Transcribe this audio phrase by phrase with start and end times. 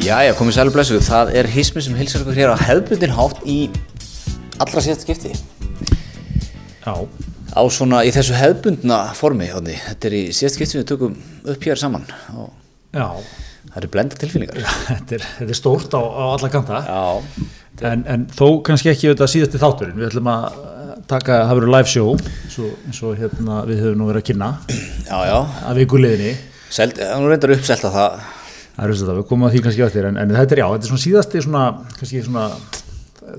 [0.00, 1.02] Jæja, komið sælu blessuð.
[1.04, 3.58] Það er hismi sem hilsar ykkur hér á hefbundin hátt í
[4.60, 5.34] allra síðast skipti.
[6.86, 6.94] Já,
[7.50, 9.74] Á svona í þessu hefbundna formi, hóðni.
[9.88, 11.16] Þetta er í síðast skipti sem við tökum
[11.50, 12.04] upp hér saman.
[12.38, 12.48] Og
[12.94, 13.06] já,
[13.70, 14.60] það eru blenda tilfinningar.
[14.88, 17.02] þetta er, þetta er stórt á, á alla kanta Já.
[17.90, 20.58] en, en þó kannski ekki þetta síðasti þátturinn við ætlum að
[21.10, 22.14] taka, það verður live show
[22.50, 22.70] svo,
[23.10, 24.50] og hérna við höfum nú verið að kynna
[25.06, 25.38] Já, já.
[25.70, 26.32] að vikuleginni
[26.70, 28.18] Seld, það er nú reyndar uppselta það.
[28.80, 30.86] Það er þetta, við komum að því kannski eftir en, en þetta er já, þetta
[30.86, 31.64] er svona síðasti svona,
[31.98, 32.44] kannski svona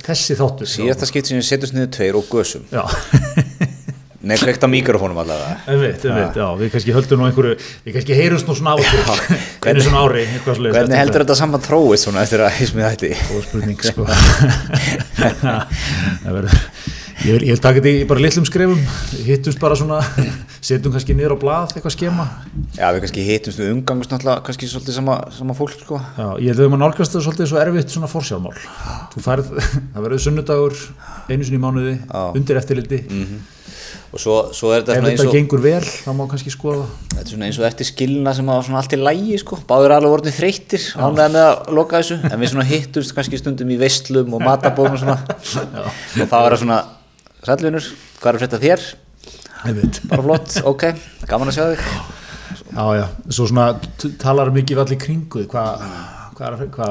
[0.06, 2.64] þessi þáttur Síðasta skipti sem við setjumst niður tveir og gösum.
[4.22, 5.56] Nei, kveikt á mikrofónum allavega.
[5.66, 7.56] einmitt, einmitt, já, við kannski höldum nú einhverju,
[7.88, 9.24] við kannski heyrumst nú svona á okkur,
[9.66, 13.10] hvernig svona ári, eitthvað svoleiðis Hvernig heldur þetta saman tróið svona eftir að hismið hætti?
[13.32, 14.06] Góð spurning sko
[16.22, 16.54] Það verður
[17.22, 18.80] Ég vil, ég vil taka þetta í bara litlum skrefum.
[19.28, 20.00] Hittumst bara svona,
[20.58, 22.26] setjum kannski niður á blað eitthvað skema.
[22.74, 26.00] Já, við kannski hittumst við umgangust náttúrulega kannski svolítið sama, sama fólk, sko.
[26.02, 28.56] Já, ég held að við maður nálgast það svolítið svo erfitt svona forsjálmál
[29.14, 29.52] Þú færð,
[29.94, 30.80] það verður sunnudagur
[31.30, 32.24] einu sinni í mánuði, Já.
[32.40, 33.02] undir eftirliti.
[34.12, 35.36] Og svo, svo er þetta Ef svona eins þetta og...
[35.38, 36.88] gengur vel, þá má kannski skoða.
[37.12, 39.94] Þetta er svona eins og eftir skilna sem að svona allt í lægi sko, báður
[40.00, 43.78] alveg vornið þreyttir ánlega með að loka þessu, en við svona hittumst kannski stundum í
[43.80, 45.22] veislum og matabóðum og svona.
[46.20, 46.82] Og það var að svona
[47.46, 47.88] sælvinur,
[48.22, 48.86] hvað er að frétta þér?
[50.10, 50.88] Bara flott, ok,
[51.30, 51.82] gaman að sjá þig.
[52.72, 53.68] Já, já, svo svona
[54.22, 55.84] talar mikið allir kringu hvað
[56.38, 56.88] hva, hva,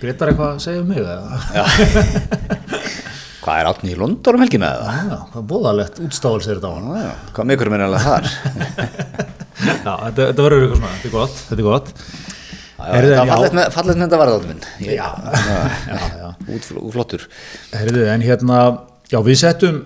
[0.00, 1.20] Gretar eitthvað að segja um mig eða?
[3.40, 4.94] Hvað er átni í London um helgina eða?
[5.10, 6.88] Já, hvað bóðalegt útstáðals er þetta á hann.
[7.00, 8.24] Já, hvað með ykkur minnilega þar?
[9.60, 11.90] Já, þetta, þetta verður eitthvað svona, þetta er gott, þetta er gott.
[11.90, 13.32] Já, já, Heyrðu, það var já.
[13.36, 14.62] fallegt með, þetta varðátt minn.
[14.80, 15.08] Ég- Já,
[15.88, 16.28] já, já.
[16.56, 17.26] Út, útflottur.
[17.76, 18.60] Herðu, en hérna,
[19.10, 19.82] já, við settum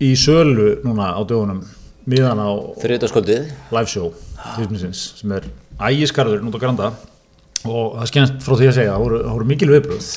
[0.00, 1.62] í sölu núna á dögunum
[2.10, 4.10] miðan á Þriðdagsköldið live show
[4.56, 5.48] Þýsminsins, sem er
[5.80, 6.92] ægiskarður nút á Granda.
[7.68, 10.08] Og það skemmst frá því að segja, það voru, mikil viðbröð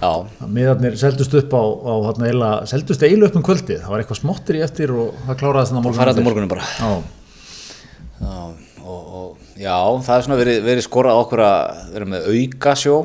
[0.00, 0.12] Já,
[0.48, 4.56] miðarnir seldust upp á, á eila, seldust eiginlega upp um kvöldið, það var eitthvað smottir
[4.56, 6.68] í eftir og það kláraðist þannig þetta morgunum bara.
[6.80, 6.88] Já,
[8.20, 8.32] Já,
[8.84, 12.96] og, og, já, það er svona verið, verið skorað okkur að vera með auka sjó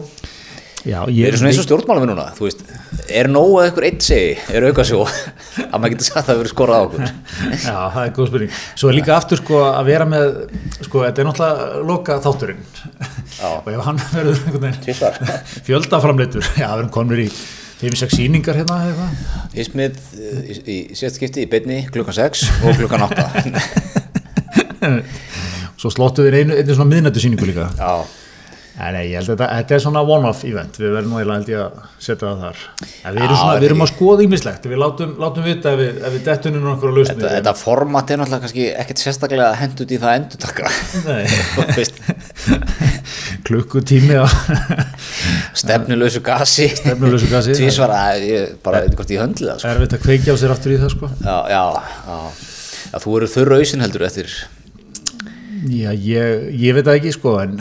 [0.86, 2.62] já, Við erum svona eins og stjórnmálum við núna, þú veist,
[3.20, 5.00] er nóg að ykkur eitt segi, er auka sjó,
[5.72, 7.04] að maður getur sagt að það verið skorað á okkur.
[7.66, 8.56] Já, það er góð spurning.
[8.76, 10.26] Svo er líka aftur sko að vera með,
[10.80, 12.64] sko, þetta er náttúrulega loka þátturinn.
[13.36, 13.50] Já.
[13.66, 14.38] Og ef hann verður
[15.66, 17.30] fjöldaframleitur, já, við erum komin í
[17.82, 19.12] 5-6 sýningar hérna eða eitthvað.
[19.56, 23.26] Hismið eh, í, í síðast skipti í beinni klukkan 6 og klukkan 8.
[25.82, 27.68] Svo slóttu við einu, einu svona miðnættu sýningu líka.
[27.76, 28.06] Já,
[28.76, 31.36] Nei, nei, ég held að þetta, þetta er svona one-off event, við verðum nú eiginlega
[31.40, 32.64] held ég að setja það þar.
[32.84, 35.80] En við erum, svona, er við erum að skoða ímislegt, við látum, látum vita ef
[35.80, 37.22] við, við dettunum einhverja lausnir.
[37.22, 40.74] þetta, þetta format er náttúrulega kannski ekkert sérstaklega hendut í það endurtaka.
[41.06, 41.24] Nei,
[41.56, 42.04] Þú veist,
[43.48, 44.36] klukkutími að
[45.64, 46.68] Stefnulösu gasi.
[46.82, 47.56] Stefnulausu gasi.
[47.62, 49.72] Tvísvar, að ég bara veit hvort ég höndli það, sko.
[49.72, 51.14] erfitt að kveikja á sér aftur í það, sko.
[51.24, 51.64] Já, já,
[52.12, 52.20] já.
[52.92, 54.36] Já, þú eru þurra ausin heldur eftir,
[55.66, 57.56] Já, ég, ég veit það ekki sko en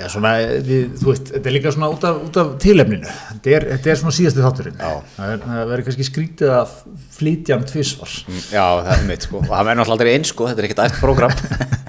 [0.00, 0.30] já, svona,
[0.66, 3.92] við, þú veist, þetta er líka svona út af, út af tilefninu þetta er, þetta
[3.92, 4.90] er svona síðasti þátturinn Já.
[5.16, 6.74] það, það verður kannski skrítið að
[7.18, 8.14] flytja hann tvisvar
[8.50, 9.42] já, það er mitt, sko.
[9.42, 11.36] Og það verður náttúrulega aldrei eins, sko, þetta er ekkert æft program.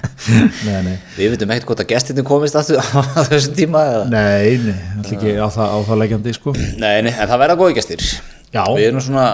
[0.68, 4.04] nei, nei, Við veitum ekkert hvort að gestinni komist á þessum tíma eða?
[4.12, 7.58] nei, nei alltaf ekki á það, á það leggjandi sko Nei, nei, en það verða
[7.64, 8.04] góði gestir
[8.52, 8.62] Já.
[8.68, 9.26] Við erum svona,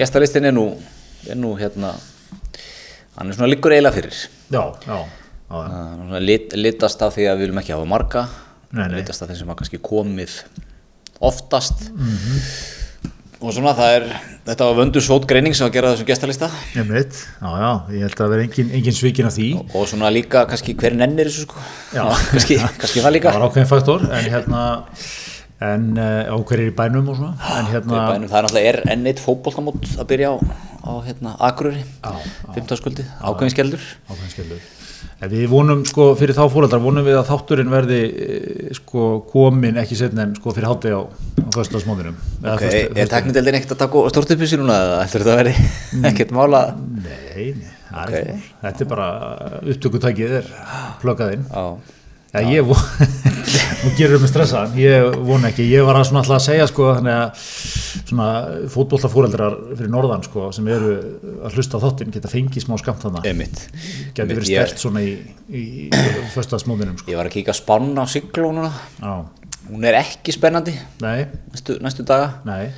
[0.00, 0.70] gestalistin er nú
[1.28, 1.92] er nú hérna
[3.18, 4.14] hann er svona liggur eiginlega fyrir
[4.54, 4.98] já, já,
[5.48, 8.24] Það svona lit, litast af því að við viljum ekki hafa marga
[8.68, 8.98] Nei, nei.
[8.98, 10.34] litast af þeim sem hafa kannski komið
[11.24, 11.88] oftast.
[11.94, 12.42] Mhm.
[13.38, 14.04] og svona það er
[14.48, 16.48] þetta var vöndu sót greining sem að gera þessum gestalista.
[16.74, 19.48] Ég veit, já, já, ég held að vera engin, engin svikin af því.
[19.78, 21.62] Og svona líka kannski hver nennir þessu sko.
[21.94, 22.02] Já.
[22.32, 23.30] kannski, kannski það líka.
[23.30, 24.62] Það var ákveðin faktor en hérna
[25.68, 28.80] en uh, á hverjir í bænum og svona en hérna, bænum, það er náttúrulega er
[28.94, 30.36] enn eitt fótboltamót að byrja á,
[30.86, 31.82] á hérna, Akureyri.
[32.02, 32.52] Já, já.
[32.58, 33.86] 15 skuldið, ákveðin skeldur.
[34.10, 34.77] Ákveðin skellur En
[35.32, 39.98] við vonum sko fyrir þá fóreldrar vonum við að þátturinn verði eh, sko komin ekki
[39.98, 42.16] setna en sko fyrir hátti á, á föstudagsmóðinum
[42.54, 42.64] ok,
[42.98, 45.54] er tekniteldin ekkert að taka stort upp í sér núna eða ætlar þetta að veri
[46.12, 48.16] ekkert mála Nei, nei, það er Ok.
[48.18, 48.48] ekki mál.
[48.64, 49.06] Þetta er bara
[49.74, 50.50] upptökutækið er
[51.02, 51.46] plöggað inn
[52.32, 52.82] já, ég von,
[54.78, 56.90] ég von ekki, ég var að að segja sko
[58.72, 60.92] fótbollafóreldrar fyrir norðan sko sem eru
[61.46, 63.64] að hlusta á þáttinn geta fengið smá skamt emitt
[64.16, 65.14] geti verið stert svona í,
[65.48, 67.12] í, í föstudagsmóðinum sko.
[67.12, 68.04] ég var að kíka spann á
[69.00, 69.12] Já,
[69.70, 70.76] hún er ekki spennandi
[71.52, 72.38] næstu, næstu daga.
[72.48, 72.68] Nei,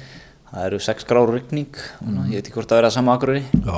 [0.51, 2.19] það eru 6 gráður rigning mm.
[2.33, 3.77] ég veit ekki hvort að vera sama Já.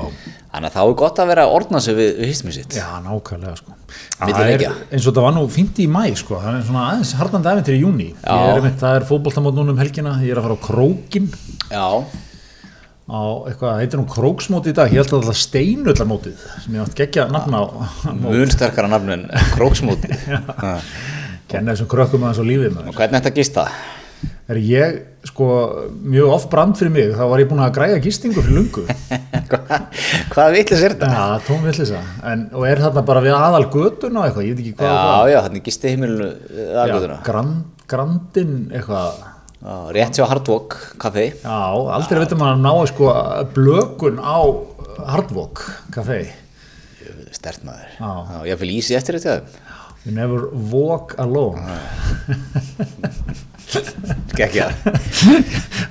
[0.55, 2.89] þannig að þá er gott að vera að ordna sig við, við hýstum sitt Já,
[3.05, 3.77] nákvæmlega sko.
[4.17, 6.41] Það er eins og það var nú fínt í mæ sko.
[6.41, 10.17] það er svona aðeins harnandi aðventir í júni er það er fótboltamót núna um helgina
[10.25, 11.31] ég er að fara á krókin
[11.69, 11.87] já,
[13.13, 13.21] á
[13.51, 17.29] eitthvað, heitir hún króksmót í dag ég held að það steinullarmótið sem ég átt geggja
[17.33, 17.67] nafna á
[18.17, 19.27] mun sterkara nafn en
[19.59, 20.09] króksmóti
[21.53, 22.95] kenna þessum krökkum aðeins á lífið maður.
[22.95, 23.83] og hvernig þetta gist það?
[24.53, 25.47] Er ég sko
[26.03, 28.85] mjög oft brand fyrir mig þá var ég búin að græja gistingu fyrir lungu
[30.33, 31.11] hvað vitlis er þetta?
[31.15, 34.65] Já, tóm villisa en, og er þarna bara við aðal götun og eitthvað, ég veit
[34.65, 39.23] ekki hvað já, já, þannig gisti heimilinu Já, aðgöðuna grand, grandin eitthvað.
[39.95, 41.59] Rétt hjá Hardwalk kaffi Já,
[41.95, 43.13] aldrei veitum að ná sko
[43.55, 44.43] blökun á
[45.13, 45.63] Hardwalk
[45.95, 46.25] Café.
[47.33, 47.93] Stert maður.
[47.99, 48.43] Já.
[48.51, 49.63] ég vil ísi eftir þetta
[50.03, 51.63] You never walk alone
[54.37, 54.67] Gekkja.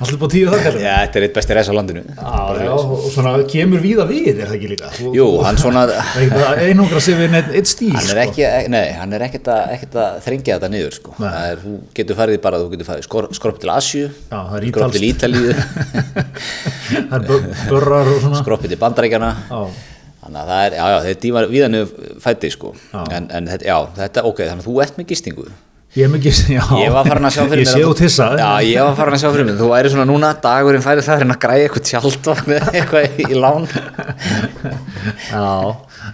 [0.01, 2.01] Allir búið tíu kallum já, þetta er eitt besti reis á landinu.
[2.05, 4.91] Já, já, og svona kemur víða við, er það ekki líka?
[5.17, 5.83] Jú, hann svona
[6.21, 10.17] er einungra sig við neitt, eitt stíl hann er ekki, nei, hann er ekkert að,
[10.25, 11.15] þrengja þetta niður sko.
[11.31, 15.07] Er, þú getur farið bara, þú getur farið skor, skorp til Asju er skropp til
[15.11, 15.55] Ítalíu.
[16.91, 19.31] Er skroppi til Bandaríkjana
[20.21, 21.77] þannig að það er, já, já, þetta er díma viðan
[22.21, 25.47] fætti sko, en, en þetta, já, þetta, ok þannig að þú ert með gistingu
[25.95, 26.61] ég er mikið, já.
[26.79, 28.97] Ég var farin að sjá fyrir Ég mér sé að út hissa já, ég var
[28.99, 31.87] farin að sjá fyrir mér, þú væri svona núna dagurinn færi það að græja eitthvað
[31.89, 33.67] tjaldvagn eða eitthvað í lán.
[35.31, 35.49] Já,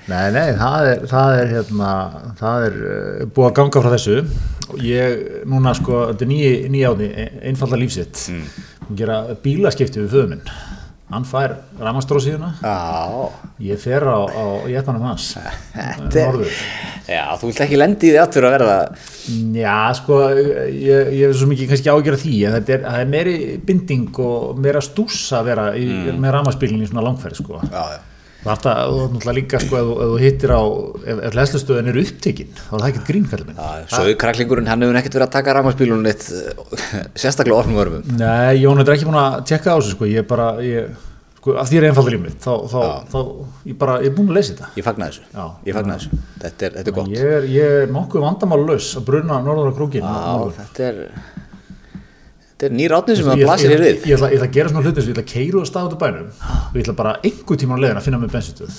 [0.10, 1.92] nei, nei, það er, það er hérna,
[2.40, 4.18] það er uh, búið að ganga frá þessu.
[4.68, 6.34] Og ég, núna sko, þetta er
[6.74, 7.12] nýja áni,
[7.52, 8.66] einfalda lífsitt mm.
[9.00, 10.50] gera bílaskipti við föðu minn
[11.08, 12.50] hann fær ramastrósíðuna
[13.64, 15.30] ég fer á, á jættanum hans
[16.12, 16.52] norður.
[17.08, 18.76] Já, þú vilt ekki lendi í því aftur að verða
[19.56, 23.10] Já, sko, ég, ég er svo mikið kannski ágjör því, en þetta er, það er
[23.16, 23.38] meiri
[23.68, 27.64] binding og meira stús að vera í, með ramaspílinn í svona langferð, sko.
[27.72, 30.62] já, já Þetta, og náttúrulega líka, sko, ef, þú- hittir á,
[31.12, 33.58] ef, ef hlæslustöðin er upptekinn, þá er það ekkert grínfællum minn.
[33.92, 38.06] Svo er kraklingurinn, hann hefur ekkert verið að taka rafmagnspílunum neitt eh, sérstaklega orðnum örfum.
[38.22, 40.94] Nei, Jón er ekki búin að tjekka á þessu, sko, ég er bara, ég,
[41.42, 42.80] sko, af því er einfaldur í mig, þá, þá,
[43.12, 43.18] þá,
[43.74, 44.70] ég bara, ég er búin að leysa þetta.
[44.80, 45.46] Ég fagna þessu, Já.
[45.68, 47.12] ég fagna þessu, þetta er, þetta er gott.
[47.18, 50.08] Ég er, ég er nokkuð vandamálaus að bruna norður á krókinn.
[50.08, 51.02] Já, þetta er,
[52.58, 53.98] þetta er nýr átnið sem Ég, það ég, blasir ég, hér við.
[54.10, 55.88] ég, ætla, ég ætla að gera svona hluti og ég ætla að keira úr stað
[55.88, 56.32] út af bænum.
[56.58, 58.72] Og ég ætla bara einhver tíma á leiðin að finna mig bensinstöð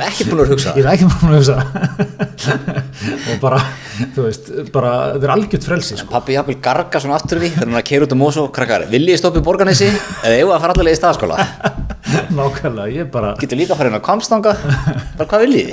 [0.00, 1.56] ekki búin að hugsa ég er ekki búin að hugsa
[3.30, 3.60] og bara,
[4.14, 6.08] þú veist, bara þetta er algjört frelsi sko.
[6.12, 8.86] Pappi jafnvel garga svona aftur við, þegar hann er að keira út um Mosó, krakkar,
[8.90, 11.36] viljið stoppa í borganessi eða eigum við að fara allavega í staðskóla?
[12.38, 14.52] nákvæmlega, ég bara Getur líka að fara inn á Kvamstanga,
[15.18, 15.72] bara hvað viljið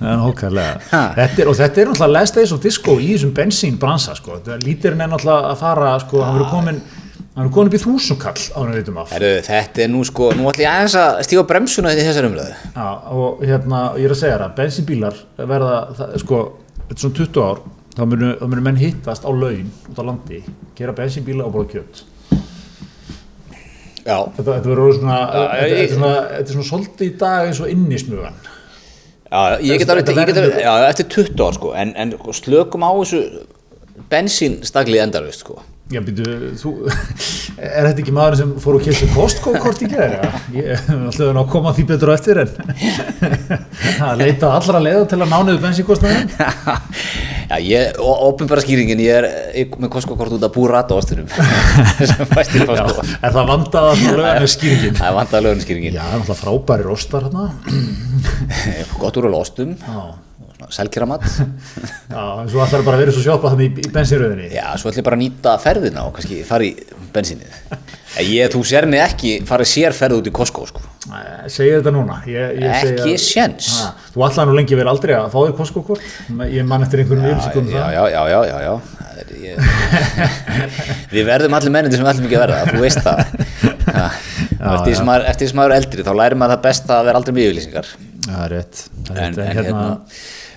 [0.00, 0.74] nákvæmlega,
[1.18, 4.38] þetta er, og þetta er náttúrulega last days of disco í þessum bensínbransa sko.
[4.40, 6.80] Þetta- lítirinn er náttúrulega að fara sko, hann verður komin
[7.32, 10.48] verður komin upp í þúsumkall á hann veitum af Herru, þetta er nú sko, nú
[10.50, 12.56] ætlum ég aðeins að stíga bremsuna í þessar umröðu.
[12.76, 16.40] Já, og hérna, ég er að segja það, bensínbílar verða, það, sko,
[16.82, 17.62] þetta er svona 20 ár,
[17.96, 20.42] þá munu, menn hittast á laun út á landi,
[20.76, 22.02] gera bensínbíla og bara kjöt.
[24.02, 25.18] Já, Þetta, þetta verður svona,
[25.62, 28.38] er svona, svolítið í dag eins og innismugan.
[29.30, 32.82] já, ég get alveg, ég get alveg, já, eftir 20 ár sko, en, en slökum
[32.82, 33.22] á þessu
[34.10, 35.60] bensínstaglið endarvist sko.
[35.92, 36.24] Já, býtu,
[36.56, 36.70] þú,
[37.60, 40.30] er þetta ekki maður sem fór og kemst Costco-kort í gæri?
[40.56, 42.52] Ég er alltaf að koma því betur á eftir en
[44.06, 46.32] að leita allra leiða til að nániðu bensínkostnaðin.
[47.52, 49.28] Já, ég, og opinbara skýringin, ég er
[49.60, 53.04] ég, með Costco-kort út að búra rata ástunum sem fæst Já, Costco.
[53.20, 54.96] er það vandað að lögða með skýringin?
[54.96, 55.98] Það er vandaða lögurinn skýringin.
[55.98, 57.44] Já, það er náttúrulega frábæri rostar hérna.
[59.02, 60.04] Gott úr á lostum, Já.
[60.70, 61.24] Selkjaramat.
[62.12, 64.50] Já, en svo ætlar bara að vera svo sjoppa þannig í, bensínröðinni.
[64.54, 66.72] Já, svo ætlum ég bara að nýta ferðina og kannski fara í
[67.14, 67.58] bensínið.
[68.12, 70.82] En Ég, þú sér mig ekki fara sér ferð út í Costco, sko.
[71.50, 72.18] Segja þetta núna.
[72.28, 73.70] Ég, ég Ekki séns.
[73.80, 76.04] Ha, Þú ætlaði nú lengi vel aldrei að fá þér Costco-kort.
[76.52, 77.94] Ég man eftir einhverjum yfirlýsingum um Já, það.
[77.96, 78.74] já, já, já, já, já.
[78.98, 79.56] Það Er, ég...
[81.12, 83.18] Við verðum allir mennindi sem við ætlum ekki að verða, þú veist það.
[83.82, 84.06] Já,
[84.62, 87.46] Eftir því sem maður- er eldri, þá lærir maður það besta að vera aldrei með
[87.48, 87.90] yfirlýsingar.
[88.28, 88.82] Það er rétt.
[89.08, 89.44] Það er En, rétt.
[89.44, 89.86] en hérna,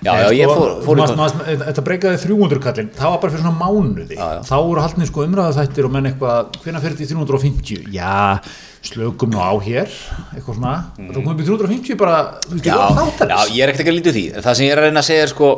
[0.06, 3.20] já, já, ég sko, fór, fór í manst- manst- Þetta breykaði 300 kallinn, það var
[3.24, 6.84] bara fyrir svona mánuði Já, þá voru haldnið sko umræðu þættir og menn eitthvað, hvenær
[6.86, 8.40] fyrir þetta í 350 já,
[8.86, 9.90] slökum nú á hér
[10.36, 13.30] eitthvað svona, þá komum við 350 bara, þú veist, Mm.
[13.30, 14.26] já, ég er ekkert ekki að lítið því.
[14.46, 15.50] Það sem ég er að reyna að segja er sko,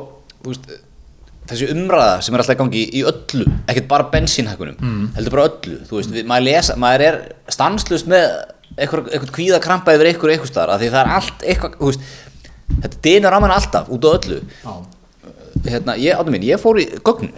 [0.48, 0.70] veist,
[1.48, 5.10] þessi umræða sem er alltaf gangi í öllu, ekkert bara bensínhækkunum, Mm.
[5.16, 5.78] heldur bara öllu.
[5.88, 8.26] Þú veist, við, maður, lesa, maður er stanslust með
[8.78, 11.88] eitthvað, eitthvað kvíða krampa yfir eitthvað eitthvað staðar, af því það er allt eitthvað, þú
[11.92, 12.00] veist,
[12.76, 14.42] þetta dynur á mann alltaf út á öllu.
[15.68, 17.34] Hérna, ég, áttu mín, ég fór í gögnin.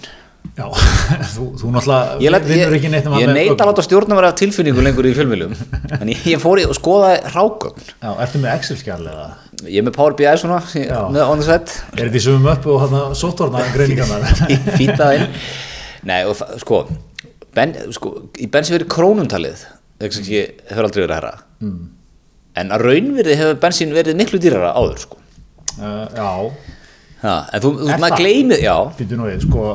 [0.56, 0.66] Já,
[1.36, 4.16] þú, þú náttúrulega Ég, vinnur ég, ekki neitt nema ég með neita að láta stjórna
[4.18, 5.54] vera tilfinningu lengur í fjölmiðlum.
[6.00, 9.28] En ég, ég fór í og skoðaði rákögn Já, ertu með Excel-skjál eða?
[9.66, 12.68] ég er með Power BI svona ég- on the set Er þetta í sumum upp
[12.72, 14.44] og hann sóttvarna greiningarnar?
[14.52, 15.40] ég fýtaði inn.
[16.10, 16.82] Nei og sko,
[17.56, 19.66] ben, sko í bensin verið krónumtalið
[20.00, 21.80] þess að ég hefur aldrei verið herra mm.
[22.58, 25.20] En að raunverði hefur bensin verið miklu dýrara áður sko.
[25.80, 26.30] Uh, já,
[27.24, 28.64] ha, en þú, þú Er maður gleymið
[28.98, 29.66] býtu nú við, sko,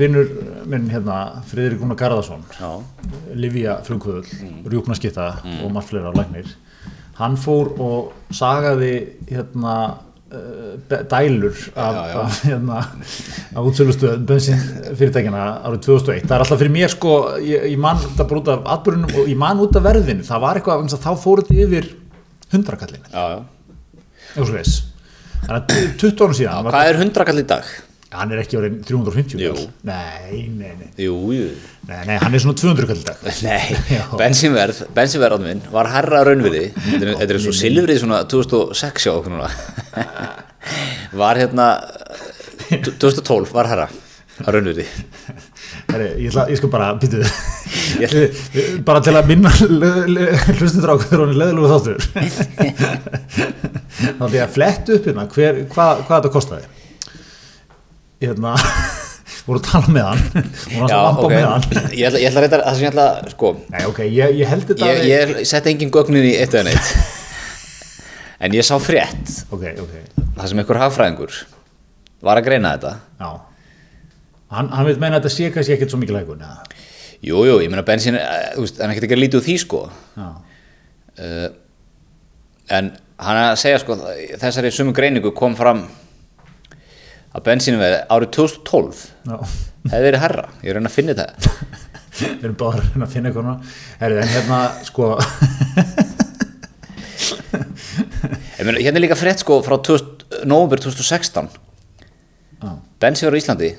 [0.00, 0.30] vinnur
[0.70, 1.18] minn hérna,
[1.50, 2.46] Friðrik Gunnar Garðarsson,
[3.36, 4.62] Livia frumkvöðul, mm.
[4.72, 5.28] rjúpnaskipta
[5.60, 6.48] og margt fleira læknir,
[7.20, 8.94] hann fór og sagaði
[9.28, 9.76] hérna
[10.26, 12.18] dælur af, Já, já.
[12.20, 12.78] af, hérna,
[13.54, 14.58] af útsölustöðum bensin
[14.98, 19.12] fyrirtækina árið 2001 það er alltaf fyrir mér sko ég, ég man út af atbyrjunum
[19.14, 21.88] og ég man út af verðinu það var eitthvað, þess að þá fór þetta yfir
[22.56, 23.38] hundrakallin, já, já.
[24.34, 24.92] eða svo veist
[25.46, 27.70] þannig að 20 árum síðan var, hvað er hundrakall í dag?
[28.14, 29.52] Hann er ekki orðin 350 Jú.
[29.56, 29.66] kall.
[29.88, 31.48] nei, nei, nei, jú, jú.
[31.88, 33.26] Nei, nei, hann er svona 200 kall dag.
[33.46, 33.76] Nei,
[34.18, 39.06] bensinverð, bensinverð ánum minn var herra að raunverði þetta er, er svo silfrið svona 2006
[39.06, 39.50] hjá okkur núna.
[41.20, 41.66] Var hérna
[42.66, 43.86] 2012 var herra
[45.86, 47.22] Heri, ég, ég skal bara býtu
[48.88, 51.96] bara til að minna hlustundur á hvernig hann er leðilegu þáttur.
[54.18, 56.75] Þá ætla ég að fletta upp hérna hvað, hvað þetta kostaði
[58.22, 58.54] hérna
[59.46, 60.22] voru að tala með hann.
[60.70, 61.66] Voru að lampa ok, með hann.
[61.96, 63.52] Ég ætla, ég ætla að reyta það sem ég ætla, sko.
[63.74, 66.90] Nei, ok, ég, ég held þetta ég, ég setti engin gögnin í eitt eða neitt.
[68.36, 69.30] En ég sá frétt.
[69.48, 69.92] Ok, ok,
[70.36, 71.38] það sem einhver hagfræðingur
[72.26, 72.90] var að greina þetta.
[74.52, 76.52] Hann, hann vil meina að þetta sé kannski ekkert svo mikið lækun ja.
[77.24, 79.80] jú, ég meina bensin eh, hann er ekkert ekki að lítið úr því sko.
[81.16, 81.48] Uh,
[82.76, 82.92] en
[83.24, 83.96] hann að segja sko
[84.36, 85.86] þessari sumu greiningu kom fram
[87.36, 89.36] að bensinu veði árið 2012 já.
[89.92, 91.28] hefði verið herra, ég er reyna að finna þetta
[92.20, 93.58] við erum að reyna að finna eitthvað núna.
[94.00, 95.04] Herri, en hérna sko
[98.66, 101.48] meina, hérna er líka frétt sko frá 2000 november 2016
[102.62, 102.70] já,
[103.02, 103.70] bensinverð á Íslandi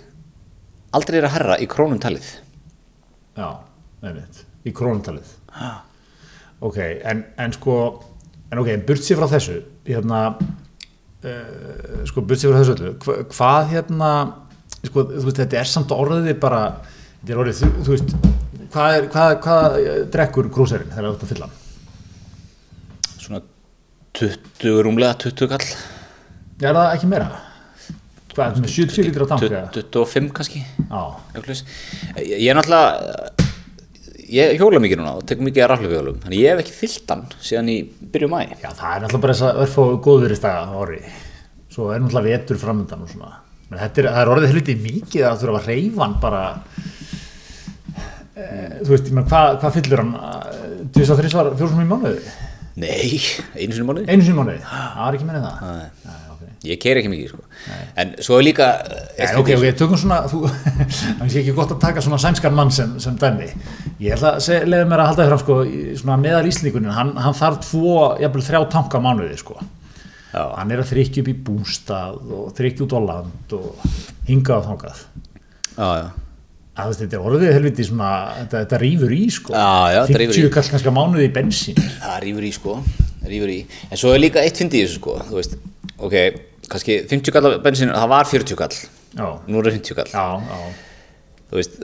[0.97, 2.27] aldrei er að herra í krónum talið.
[3.37, 3.49] Já,
[4.01, 4.35] einmitt.
[4.65, 5.27] Í krónutalið
[6.59, 7.75] ok, en, en sko
[8.51, 10.21] en ok, burt sér frá þessu hérna
[11.27, 14.11] uh, sko, sér frá þessu öllu hva, hvað hérna
[14.81, 16.61] sko, veist, þetta er samt orðið bara
[17.21, 18.15] þetta er orðið, þú, þú veist
[18.73, 19.77] hvað, er, hvað, hvað
[20.15, 21.49] drekkur krúserinn þegar það er út að fylla
[23.17, 23.43] svona
[24.21, 27.29] 20 rúmlega 20 kall er það ekki meira?
[28.33, 29.43] hvað, er þetta með 70 lítra tank?
[29.47, 29.89] 20, eða?
[29.97, 30.63] 25 kannski
[32.21, 33.46] ég er náttúrulega
[34.33, 37.23] ég hjóla mikið núna og tek mikið að raflöfjólum þannig ég hef ekki fyllt hann
[37.39, 37.77] síðan í
[38.11, 41.01] byrju mæ já, það er náttúrulega bara þess að örfá góðuristaga orði
[41.77, 43.35] svo er náttúrulega vetur framöndan og svona.
[43.69, 46.43] Men þetta er, það er orðið helviti mikið að þurfa að reyfa hann bara
[48.33, 48.45] e,
[48.81, 50.13] þú veist, menn, hvað, hvað fyllur hann?
[50.87, 52.37] Þú veist að þrísvar fjórsum í mánuði?
[52.77, 53.19] Nei,
[53.57, 54.07] einu sinni mánuði.
[54.07, 56.26] Einu sinni í mánuði, það er ekki meira en það Nei.
[56.65, 57.43] Ég keir ekki mikið sko.
[58.01, 58.67] en svo er líka
[59.17, 60.23] Já, ok, ok, tökum svona
[61.19, 63.51] það sé ekki gott að taka svona sænskan mann sem, sem dæmi
[64.01, 65.57] ég ætla að leyfa mér að halda þér sko,
[66.01, 69.59] svona meðal íslíkunin, hann, hann þarf tvo, jafnvel þrjá tanka á mánuði sko
[70.33, 70.43] Já.
[70.57, 73.91] hann er að þrykja upp í bústað og þrykja út á land og
[74.27, 75.03] þangað
[75.77, 76.07] já, já.
[76.77, 78.11] að þetta er orðið helviti svona
[78.41, 80.41] þetta, þetta rýfur í sko Já, já, þetta rífur í.
[80.41, 82.77] 50 kall kannski á mánuði í bensín það rýfur í sko
[83.27, 83.57] rýfur í.
[83.87, 85.57] en svo er líka eitt fyndi í þessu sko þú veist,
[85.97, 86.17] ok,
[86.71, 90.11] kannski 50 kall af bensin, það var 40 kall já, nú er það 50 kall
[90.13, 90.59] já, já,
[91.47, 91.79] þú veist,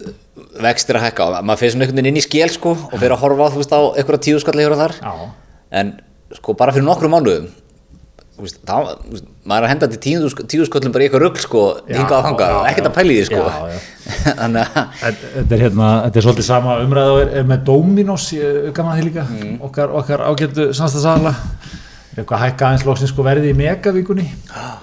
[0.67, 3.21] vextir að hækka maður fyrir svona einhvern veginn inn í skél sko og fyrir að
[3.23, 4.95] horfa þú veist, á einhverja tíu skall hér og þar.
[5.73, 5.93] En
[6.35, 7.47] sko bara fyrir nokkru mánuðum
[8.43, 11.23] veist, þá, þú veist, maður er að henda til tíu, tíu sköllum bara í eitthvað
[11.23, 13.43] rugl sko þangað já, og ekkert að pæla í því sko.
[14.41, 16.77] Þannig að Þetta er, hérna, þetta er svolítið sama
[17.23, 19.55] er með Dominos, ég gaman því líka Mm.
[19.69, 21.33] okkar, okkar ágættu samstagsala
[22.13, 24.25] eitthvað hækka aðeins loksins sko verði í megavíkunni.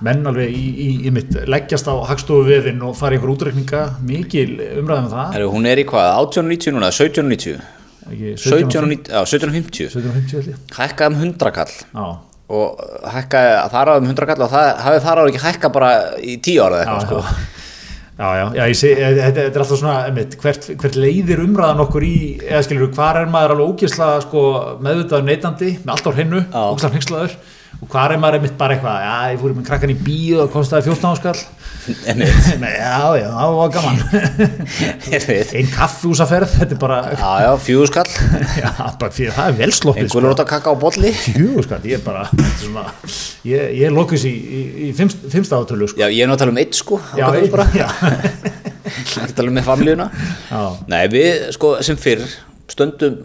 [0.07, 3.85] Menn alveg í, í, í mitt leggjast á hagstofu viðin og fara í einhver útreikninga.
[4.07, 4.49] Mikil
[4.81, 5.37] umræða um það.
[5.37, 7.61] Heru, hún er í hvað, 1890 núna, 1790
[8.11, 10.59] Ekki 1790, já, 1750 1750 held ég.
[10.75, 12.07] Hækkaði um 100 kall Já,
[12.51, 12.81] og
[13.15, 16.37] hækkaði þar á um 100 kall og það hafið þar á ekki hækka bara í
[16.41, 17.59] 10 ára eða eitthvað sko
[18.21, 18.31] já.
[18.37, 22.05] Já, já, ég sé, þetta, þetta er alltaf svona, einmitt, hvert, hvert leiðir umræðan okkur
[22.05, 24.43] í, eða skilur, hvar er maður alveg ógeðslega sko,
[24.85, 26.61] meðvitaður neytandi, með allt á hreinu, Já.
[26.61, 27.39] ógeðslega hengslaður,
[27.81, 30.51] og hvar er maður einmitt bara eitthvað, já, ég fór með krakkan í bíu og
[30.53, 31.43] kostaði 14 áskall.
[32.61, 34.01] Nei, já, já, það var gaman,
[35.17, 35.55] Einmitt.
[35.57, 38.11] ein kaffúsaferð, þetta er bara, já, já, fjögurskall
[38.63, 41.97] já, bara fyrir, það er vel sloppið, einhverjum rót að kakka á bolli sko, ég
[41.97, 42.85] er bara, er svona,
[43.49, 46.03] ég, ég er lokus í, í, í fimmst, fimmstafatölu, sko.
[46.05, 47.67] já, ég er tala um eitt sko Já, bara.
[47.75, 47.89] já.
[48.91, 50.09] ekki tala með familíuna
[50.51, 50.61] Já.
[50.91, 52.27] nei við sko sem fyrr
[52.71, 53.21] stöndum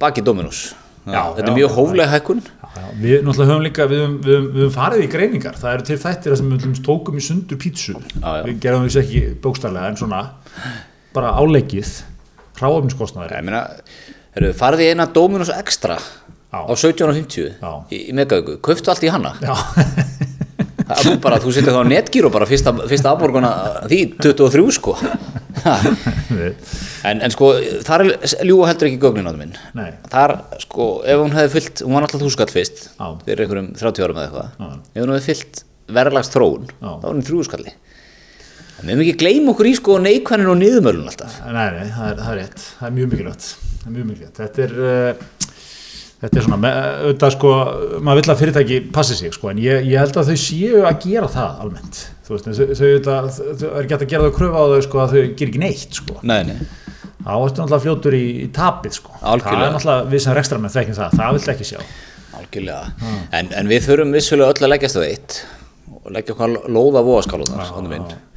[0.00, 0.68] baki Dominus
[1.06, 2.40] þetta er mjög hófleg hækkun
[2.76, 5.72] Já, við náttúrulega höfum líka, við höfum, við höfum, við höfum farið í greiningar, það
[5.76, 8.42] eru til þættir þar sem við tókum í sundur pítsu, Já, já.
[8.46, 10.20] við gerum þessu ekki bókstarlega en svona,
[11.16, 11.94] bara áleikið,
[12.60, 13.64] hráöfniskostnaður, ég meina
[14.36, 15.96] eru farið í eina Dominus Extra
[16.52, 17.72] á 17.50 Já.
[17.92, 19.10] í, í megavíku, kauftu allt í
[21.00, 23.50] er nú bara, þú setur þá netgíru bara fyrsta, fyrsta afborguna
[23.90, 24.94] því 23 sko.
[25.00, 25.35] við,
[27.08, 27.52] en, en sko
[27.86, 28.04] þar
[28.46, 29.56] ljúa heldur ekki gögnin á það minn.
[29.78, 33.06] Nei, þar sko ef hún hefði fyllt hún var náttúrulega þúskall fyrst Já.
[33.24, 34.78] fyrir einhverjum 30 árum eða eitthvað.
[34.92, 35.64] Ef hún hefði fyllt
[35.96, 36.90] verðlags þróun Já.
[36.90, 37.74] þá var hún þrjúskalli
[38.76, 41.38] en við hefum ekki gleyma okkur í sko neikvænin og niðurmölun alltaf.
[41.48, 43.46] Nei, nei, það er, það er rétt, það er mjög mikilvægt,
[43.86, 45.54] er mjög mikilvægt, þetta er, uh,
[46.26, 47.52] þetta er svona, með, auðvitað sko,
[48.02, 50.98] maður vill að fyrirtæki passi sig sko, en ég, ég held að þau séu að
[51.04, 53.28] gera það almennt, þú veist, þau, þau, auðvitað,
[53.60, 56.00] þau er hægt að gera þau kröfu á þau sko að þau ger ekki neitt
[56.00, 56.18] sko.
[56.26, 56.56] nei, nei.
[57.22, 59.14] þá ertu náttúrulega fljótur í, í tapið sko.
[59.20, 59.68] það Algjörlega.
[59.68, 61.80] er náttúrulega við sem rekstramenn þekkjum það, það viltu ekki sjá
[63.34, 65.40] en, en við þurfum vissulega öll að leggjast á eitt
[65.96, 67.66] og leggja okkar lóða vóaskálunar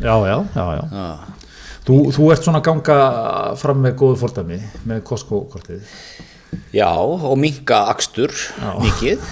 [0.01, 1.38] já, já, já, já, já.
[1.89, 2.98] Þú, þú ert svona að ganga
[3.58, 4.58] fram með góðu fordæmi
[4.89, 5.93] með Costco-kortið
[6.75, 8.34] já og minka akstur
[8.84, 9.20] mikið.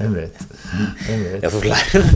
[0.00, 0.38] Einmitt,
[1.06, 1.42] einmitt.
[1.44, 2.06] já þú lærið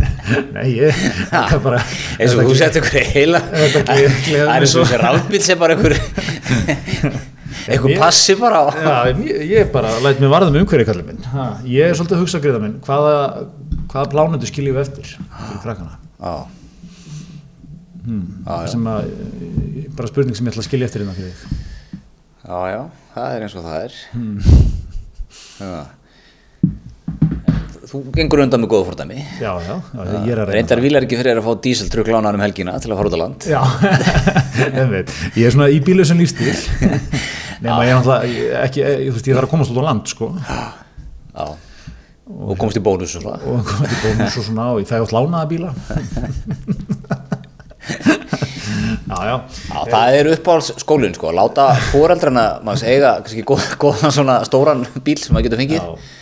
[0.55, 1.01] Nei, ég,
[1.31, 3.41] eins og þú sett ykkur heila.
[3.45, 5.95] það er eins og þessi rafbíl sem bara ykkur
[7.71, 8.67] Mér- passi bara á.
[8.73, 11.21] Já, ég, ég bara læt mér varðum umhverju kallið minn.
[11.31, 13.13] Ha, Ég er svolítið að hugsa greiða minn hvaða,
[13.93, 15.99] hvaða plánendu skiljum við eftir fyrir krakkana?
[16.19, 16.33] Já
[18.01, 18.71] já, já.
[18.73, 19.11] sem að,
[19.99, 21.43] bara spurning sem ég ætla að skilja eftir hérna fyrir þig.
[22.41, 22.81] Já, já,
[23.15, 23.97] það er eins og það er.
[24.13, 24.39] Hmm.
[25.65, 25.81] já.
[27.91, 29.17] Þú gengur undan með góða fordæmi.
[29.41, 32.39] Já, já, já ég er að reyna reyndar vilar ekki fyrir að fá díseltrukk lánaðan
[32.39, 33.47] um helgina til að fara út á land.
[33.51, 33.63] Já,
[35.41, 36.53] ég er svona í bílusum lífstíl
[37.65, 40.13] nema ég er náttúrulega ekki, ég, þú veist, ég þarf að komast út á land
[40.13, 40.31] sko.
[41.35, 41.49] Já.
[42.31, 43.41] Og komst í bónus og svona.
[43.43, 45.75] Og komast í bónus og svona og ég fæ átt lánaða bíla
[49.27, 49.35] Já,
[49.69, 54.87] já það er uppáhalds skólinn sko, láta fóreldrana maður eiga kannski góð, góðan svona stóran
[55.05, 56.17] bíl sem maður getur fengið, Já.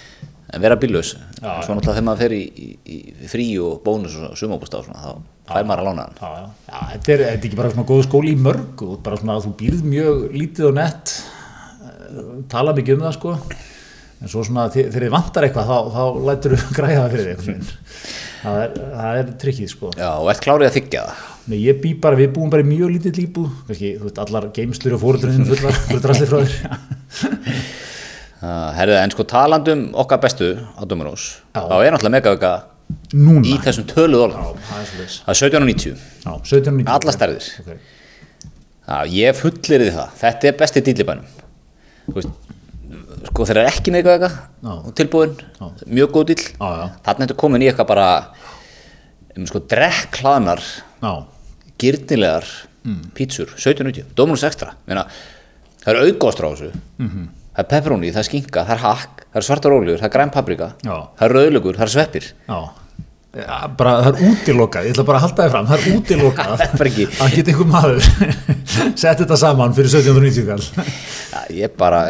[0.57, 1.15] en vera bíllaus.
[1.39, 5.03] Svo náttúrulega þegar maður fer í, í, í frí og bónus og sumabústað og svona,
[5.05, 6.21] þá fær maður að lána hann.
[6.69, 9.47] Þetta, er, þetta er ekki bara svona góð skóli í mörg og bara svona að
[9.49, 13.35] þú býrð mjög lítið og nett eh, tala mikið um það sko
[14.19, 17.73] en svo svona þe- þegar þið vantar eitthvað þá, þá lætur þú græða fyrir þig
[18.43, 18.79] það er,
[19.23, 21.27] er trikkið sko Já, og ert klárið að þykja það.
[21.49, 24.49] Nei, ég bý bara, við búum bara í mjög lítið líbúð kannski, þú veist, allar
[24.57, 26.59] geimslur og fóruldurinn fullar, fullar drasli frá þér
[28.39, 30.87] Uh, herðu, en sko talandum okkar bestu á
[31.51, 31.59] Já.
[31.59, 32.51] þá er náttúrulega megavika
[33.19, 34.31] Núna í þessum töluð.
[34.31, 36.05] Já, það er svo þess Það er 1790.
[36.23, 37.49] Já, 1790 Allar stærðir.
[37.65, 37.81] okay.
[38.89, 40.13] Já, ég fullir því það.
[40.23, 41.33] Þetta er besti dýl í bænum.
[42.07, 42.55] Þú veist,
[43.33, 43.95] sko þeir eru ekki
[44.87, 45.67] og tilbúin, Já.
[45.99, 46.45] mjög góð dýl.
[46.47, 48.09] Já, já, Þarna ertu komin í eitthvað bara
[49.35, 51.13] um, sko, drekklaðnar já,
[51.79, 52.49] gyrnilegar
[53.15, 54.73] pítsur, 1790, Dominus Extra.
[54.89, 55.05] Meina,
[55.83, 56.73] það er auðgóðstra á þessu.
[56.99, 60.13] Það er pepperoni, það er skinka, það er hakk það er svartar óljur, það er
[60.15, 60.95] græn paprika Já.
[61.19, 62.29] það er rauðlugur, það er sveppir.
[62.49, 62.61] Já.
[63.39, 66.53] Já, bara, það er útilokað, ég ætla bara að halda þið fram það er útilokað.
[66.79, 68.07] Það að geta einhver maður
[69.03, 70.87] sett þetta saman fyrir 1790 kall.
[71.35, 72.01] Ja, ég bara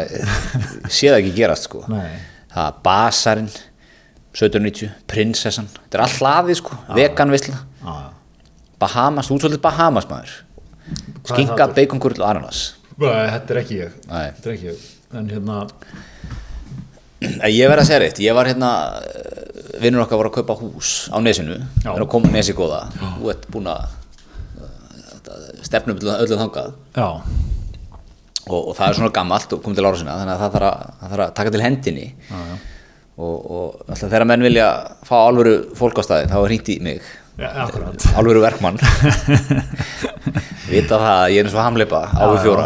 [0.87, 1.83] sé það ekki gerast sko.
[1.91, 2.15] Nei,
[2.53, 5.67] það er basarinn 1790, prinsessan.
[5.75, 8.07] Þetta er all hlaðið sko, veganvisla já, já
[8.79, 10.35] Bahamas, þú ert svolítið Bahamas maður.
[10.89, 11.75] Er skinka, það?
[11.77, 12.61] baconkurl og ananas.
[12.99, 13.97] Nei, Þetta er ekki ég.
[14.09, 14.87] Er ekki ég.
[15.19, 15.59] En hérna,
[17.19, 18.69] Eh, Ég verð að segja reitt, ég var hérna
[19.83, 21.57] vinnur okkar var að kaupa hús á nesinu.
[21.83, 21.91] Já.
[21.91, 22.85] er að koma nesi góða.
[22.95, 23.89] Þú ert búin að
[24.59, 26.69] uh, stefnum öllum þangað.
[26.95, 27.09] Já,
[28.49, 30.69] og, og það er svona gammalt og komið til ára sinna þannig að það þarf
[30.69, 32.07] að, það þarf að taka til hendinni.
[32.29, 32.57] Já, já.
[33.19, 34.67] Og, og alltaf þegar menn vilja
[35.03, 37.03] fá alvöru fólk á staði þá er í mig
[37.39, 38.05] Akkurat.
[38.19, 38.79] Alvöru verkmann.
[40.69, 42.65] Vita það að ég er eins og hamleipa á við fjóra.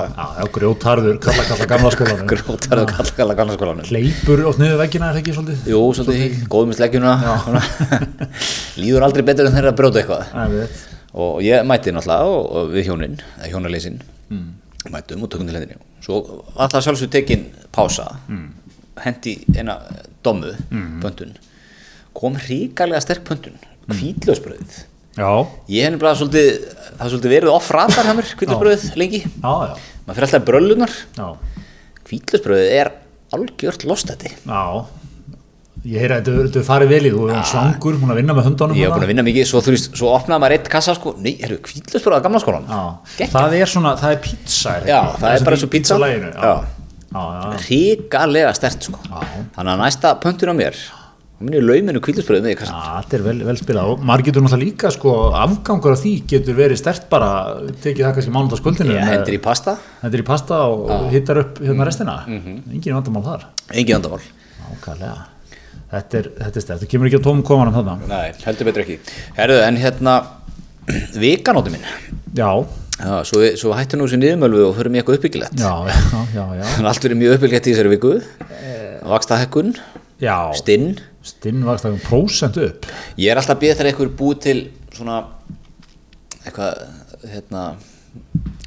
[0.56, 2.26] grjótarður, kalla kalla gamla skólanum.
[2.32, 3.88] Grótarðu kalla kalla gamla skólanum.
[3.88, 5.70] Hleypur oft niður veggina er það ekki svolítið?
[5.72, 7.14] Jú, svolítið, góð með sleggjuna.
[8.82, 10.82] Líður aldrei betur en þeirra að brjóta eitthvað.
[11.14, 14.02] Og ég mætti náttúrulega við hjónin, eða hjónaleysin
[14.92, 15.78] mættum og tökum til hendinni.
[16.04, 16.18] Svo
[16.58, 18.10] alltaf sjálfsög tekin pása.
[19.06, 19.78] Hendi eina
[20.26, 20.52] dommu,
[21.04, 21.38] pöntun.
[22.14, 23.56] Kom ríkalega sterk pöntun
[23.92, 24.82] hvítlausbröðið
[25.14, 25.30] Já,
[25.70, 26.48] ég hef nefnilega svolítið
[26.98, 29.20] það er svolítið verið off radar hjá mér hvítlausbröðið lengi.
[29.22, 29.74] Já, já,
[30.08, 30.96] maður fyrir alltaf bröllunar.
[31.20, 31.28] Já,
[32.10, 32.92] hvítlausbröðið er
[33.38, 34.64] algjört lostætti já.
[35.84, 38.36] Ég heyra að þetta er farið vel í þú, hún svangur, hún er að vinna
[38.38, 38.78] með hundunum.
[38.80, 41.34] Ég hef búin að vinna mikið, svo veist, svo opnaði maður eitt kassa sko, nei,
[41.42, 42.70] herru, kvíðlusbúrað gamla skólan
[43.34, 44.78] það er svona, það er pizza.
[44.78, 45.20] er Já, ekki?
[45.26, 45.98] það er bara í svo pizza.
[47.68, 49.02] Ríkalega stert sko.
[49.10, 49.20] Já.
[49.58, 50.80] Þannig að næsta pöntun á mér
[51.34, 54.64] þá minn ég lauminu kassan Já, þetta er vel, vel spilað og maður getur náttúrulega
[54.70, 57.30] líka sko, afgangur af því getur verið stert bara
[57.84, 61.88] tekið það kannski mánudagskvöldinu Ég hendur í pasta, hendur í pasta og hittar upp hérna
[61.90, 62.20] restina.
[62.30, 63.48] Engin vandamál þar.
[63.74, 64.22] Engin vandamál.
[64.74, 65.16] Ákvæðlega
[65.94, 67.94] Þetta er, þetta er stert, það kemur ekki á tómum komanum þarna.
[68.10, 68.96] Nei, heldur betur ekki.
[69.38, 70.14] Herðu, en hérna,
[71.22, 71.84] vikanóti minn.
[72.38, 72.48] Já,
[73.04, 75.58] Já, svo, við- svo hættu nú sér niðurmölvu og förum í eitthvað uppbyggilegt.
[75.60, 76.64] Já, já, já, já.
[76.64, 78.12] Þannig að allt verið mjög uppbyggilegt í þessari viku.
[79.14, 79.74] Vaksta hekkun,
[80.24, 80.86] Já, stinn
[81.24, 82.88] stinn vakst það um prósent upp?
[83.20, 84.60] Ég er alltaf að býða þegar eitthvað búið til
[84.94, 85.18] svona
[86.44, 86.72] eitthvað,
[87.32, 87.64] hérna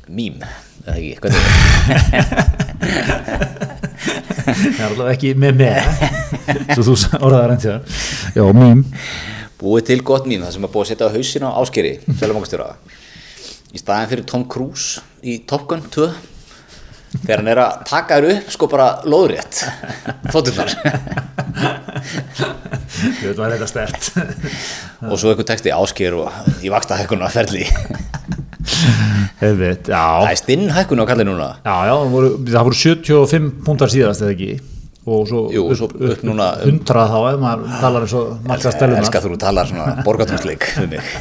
[0.09, 0.37] mím,
[0.87, 1.33] eða ekki, er
[4.47, 5.79] Það er allavega ekki með með
[6.75, 7.79] Svo þú orðaðar enn þér
[8.37, 8.85] Já, mým
[9.57, 11.93] búið til gott mím, það sem er búið að setja á hausin á áskeri,
[13.77, 16.07] í staðin fyrir Tom Cruise í Top Gun 2
[17.23, 19.63] þegar hann er að taka þér upp sko bara lóðrétt.
[20.33, 20.75] Þótturnar
[21.97, 24.03] Þetta var þetta stert
[25.07, 26.27] og svo eitthvað texti ásker og
[26.65, 27.65] í vaksta hækkuna ferli.
[29.41, 30.01] Hefðið, já.
[30.01, 31.49] Það er stinn hækkun á kallið núna.
[31.65, 34.51] Já, já, það voru, það voru 75 púntar síðast eða ekki?
[35.07, 38.71] Og svo, Jú, svo upp núna um- 100 þá ef maður talar eins og marga
[38.75, 41.05] stelunar elskar þú að tala svona borgatúnsleik við mig.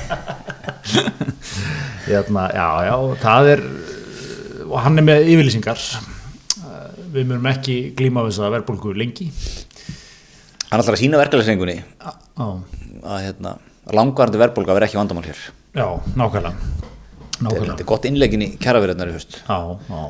[2.10, 3.62] Hérna, já, já, það er
[4.66, 5.80] og hann er með yfirlýsingar.
[7.16, 9.28] Við munum ekki glíma við þess að verðbólgu lengi
[10.76, 12.12] hann ætlar að sína verkefælisrengunni Já,
[13.06, 13.56] að hérna,
[13.96, 15.42] langvarandi verðbólga verði ekki vandamál hér.
[15.76, 15.88] Já
[16.20, 16.70] nákvæmlega.
[17.36, 17.80] Þetta nákvæmlega.
[17.82, 19.58] er gott innlegin í kjaraverðarnar í höst Já,
[19.90, 20.04] já.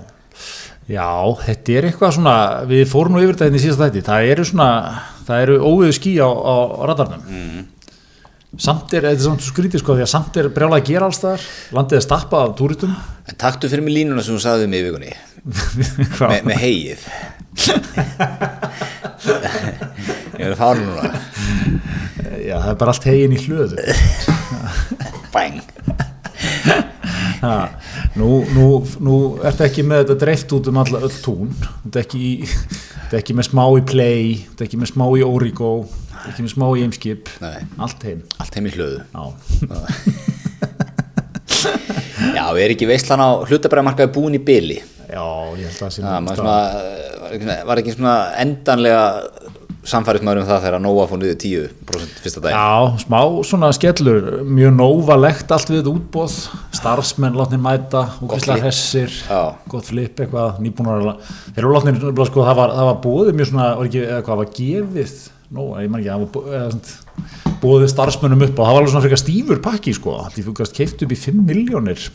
[0.85, 1.07] Já,
[1.41, 2.33] þetta er eitthvað svona
[2.69, 4.03] við fórum nú yfir þetta hérna í síðasta þætti.
[4.05, 4.67] Það eru svona,
[5.25, 6.55] það eru óviðu skí á, á
[6.91, 7.23] radarnum.
[7.25, 7.63] Mhm.
[8.61, 11.17] samt er, þetta er samt skrítið sko því að samt er brjálað að gera alls
[11.19, 11.41] þar
[11.75, 12.93] landið er stappað af túristum.
[13.27, 15.15] En taktu fyrir mig línuna sem þú sagði mig í vikunni?
[16.31, 17.07] Me, með heið
[20.35, 21.03] ég verði fánu núna.
[22.45, 23.79] Já, það er bara allt hegin í hlöðu.
[27.45, 27.55] Ha,
[28.17, 28.67] nú, nú,
[29.05, 29.15] nú
[29.45, 31.49] ertu ekki með þetta dreift út um alla öll tún.
[31.83, 32.05] Þetta er
[33.15, 36.31] er ekki með smá í play þetta er ekki með smá í Origo þetta er
[36.31, 37.29] ekki með smá í Eimskip
[37.85, 38.23] allt heim.
[38.41, 38.99] Allt heim í hlöðu.
[39.13, 39.23] Já,
[42.35, 44.79] já, er ekki veistlan á hlutabræðmarkaði búin í byli
[45.15, 45.25] já
[45.55, 49.03] ég held að það sé það nú var, ekki svona- endanlega
[49.85, 54.71] samfærismæður um það þegar Nóa fór niður 10% fyrsta dag Já, smá svona skellur, mjög
[54.79, 56.37] nóvalegt allt við útbóð,
[56.73, 58.01] starfsmenn látnir mæta,
[58.63, 59.53] hressir, Já.
[59.69, 61.05] gott flip eitthvað, nýbúnar
[61.53, 64.41] þeir eru látnir, sko, það var, það var bóðið mjög svona, var ekki, eða hvað
[64.41, 65.13] var gefið,
[65.53, 69.21] nó, ég man ekki, það var bóðið starfsmennum upp og það var alveg svona frekar
[69.21, 72.09] stífur pakki, sko, því fugast keift upp í 5 miljónir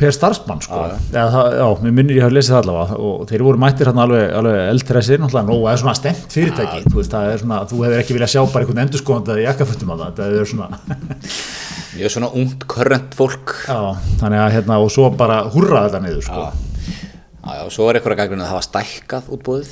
[0.00, 2.98] per starfsmann, sko, Já, já, það, já, mér minnir ég hafa lesið það allavega.
[3.06, 6.96] Og þeir voru mættir hérna alveg, alveg náttúrulega, nóg, það er svona stemt fyrirtæki, þú
[6.96, 9.96] veist, það er svona, þú hefur ekki viljað sjá bara einhvern endurskóðanda í jakkaföttum á
[10.00, 10.80] það, það er svona,
[12.00, 13.54] ég er svona ungt, körrent fólk.
[13.68, 13.78] Já,
[14.22, 18.16] þannig að hérna, og svo bara hurra þetta niður, sko, já, já, svo er eitthvað
[18.16, 19.70] að gaggrina að það var stækkað útbúðið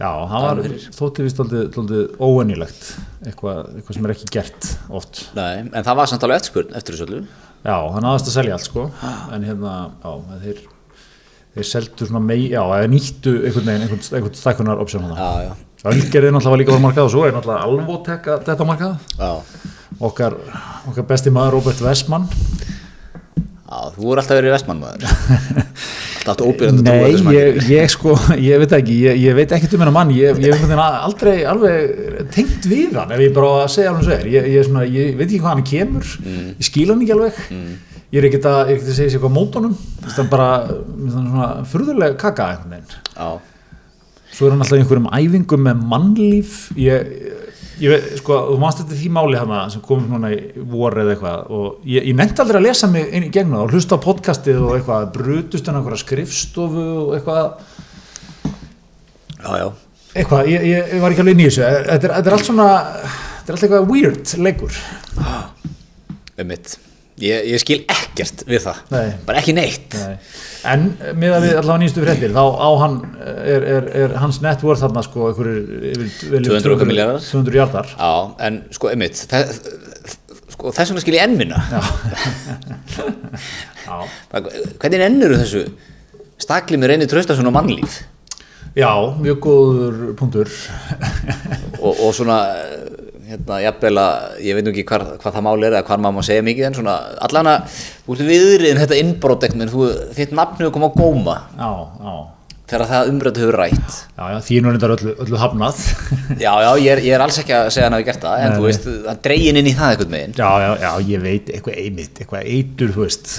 [0.00, 0.60] já, það var
[0.98, 2.90] þótti vist aldrei, aldrei óvenjulegt,
[3.24, 4.68] eitthvað, eitthvað sem er ekki gert
[5.00, 7.22] oft, Nei, en það var samt alveg eftirspurn eftir þessu öllu
[7.64, 8.88] já, hann aðast að selja allt, sko,
[9.34, 9.74] en hérna,
[10.04, 10.64] já, þeir,
[11.56, 15.54] þeir seldu svona mei, já, eða nýttu einhvern veginn, einhvern, einhvern stækkunar option já, já,
[15.84, 18.94] Ölgerði náttúrulega var líka var markað og svo er náttúrulega Alvotek þetta markað.
[19.18, 19.32] Já,
[20.08, 20.36] okkar,
[20.88, 22.24] okkar besti maður Robert Westman
[23.64, 25.06] já þú voru alltaf verið vestmannmaður
[26.28, 29.94] alltaf óbyrjandi Nei, ég, ég sko, ég veit ekki ég, ég veit ekkert um hennar
[29.96, 34.04] mann ég, ég hef aldrei alveg tengt við hann ef ég bara að segja hann
[34.04, 34.28] svo er.
[34.32, 37.40] Ég, ég, svona, ég veit ekki hvað hann kemur ég skil hann ekki alveg.
[38.14, 39.74] Ég er ekkert að, að segja sér hvað mótunum
[40.04, 40.48] það er bara
[41.16, 42.50] svona furðulega kaka
[43.16, 43.30] já,
[44.34, 46.60] svo er hann alltaf í einhverjum æfingum með mannlíf.
[46.78, 47.33] Ég
[47.80, 50.38] veit, sko, þú manst þetta því máli hana sem kom núna í
[50.70, 53.64] vor eða eitthvað og ég, ég nefndi aldrei að lesa mig inn í gegnum það
[53.66, 57.44] og hlusta á podcastið og eitthvað brutust hann einhverja skrifstofu og eitthvað.
[59.40, 59.68] Já, já.
[60.14, 61.66] Eitthvað, ég, ég, ég var ekki alveg inn í þessu.
[61.66, 64.82] Þetta er, þetta er allt svona þetta er allt eitthvað weird leikur.
[66.34, 66.76] Um mitt
[67.22, 68.80] ég, ég skil ekkert við það.
[68.94, 69.06] Nei.
[69.26, 69.94] bara ekki neitt.
[69.94, 70.16] Nei.
[70.72, 70.86] en
[71.20, 74.82] með að við allavega nýjastu fréttir þá á hann er, er, er hans net worth
[74.84, 77.24] þarna sko einhverjir yfir, vel yfir 200 okkar milljarðar.
[77.28, 78.12] 200 hjartar já,
[78.48, 81.82] en sko um mitt sko, þess vegna skil ég enn minna já.
[84.34, 85.66] Hvernig ennur þessu?
[86.40, 88.00] Stakli með reynir traustasun og mannlíf.
[88.74, 88.90] Já,
[89.22, 90.50] mjög góður punktur.
[91.78, 92.93] Og, og svona eh,
[93.28, 96.16] hérna, jafnvel að ég veit nú ekki hvar, hvað það máli er eða hvað maður
[96.16, 96.94] má segja mikið en svona
[97.26, 101.36] allan að þú ert viðriðin þetta innbrótekt menn þú, þitt nafnu kom á góma.
[101.58, 101.70] Já,
[102.04, 102.14] já,
[102.72, 104.00] þegar það umrættu hefur rætt.
[104.16, 105.84] Já, já því er nú reyndar öllu, öllu hafnað.
[106.44, 108.50] Já, já, ég er, ég er alls ekki að segja hann hafi gert það en
[108.50, 110.36] Nei, þú veist, það dregin inn í það einhvern veginn.
[110.40, 113.34] Já, já, já, ég veit eitthvað einmitt, eitthvað eitur, þú veist.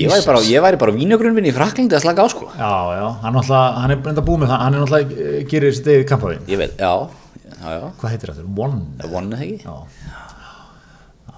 [0.00, 2.46] Ég væri bara, ég væri bara vínugrunvinn í Fraklandi að slaka á sko.
[2.54, 5.74] Já, já, hann, náttúrulega, hann er reynda búið með það, hann er náttúrulega eh, gerir
[5.76, 6.46] sitt eigið kampavín.
[6.48, 7.19] Ég veit, já
[7.60, 8.46] Hvað heitir þetta?
[8.66, 8.82] One?
[9.10, 9.64] One eða ekki?
[9.64, 10.30] Hvað?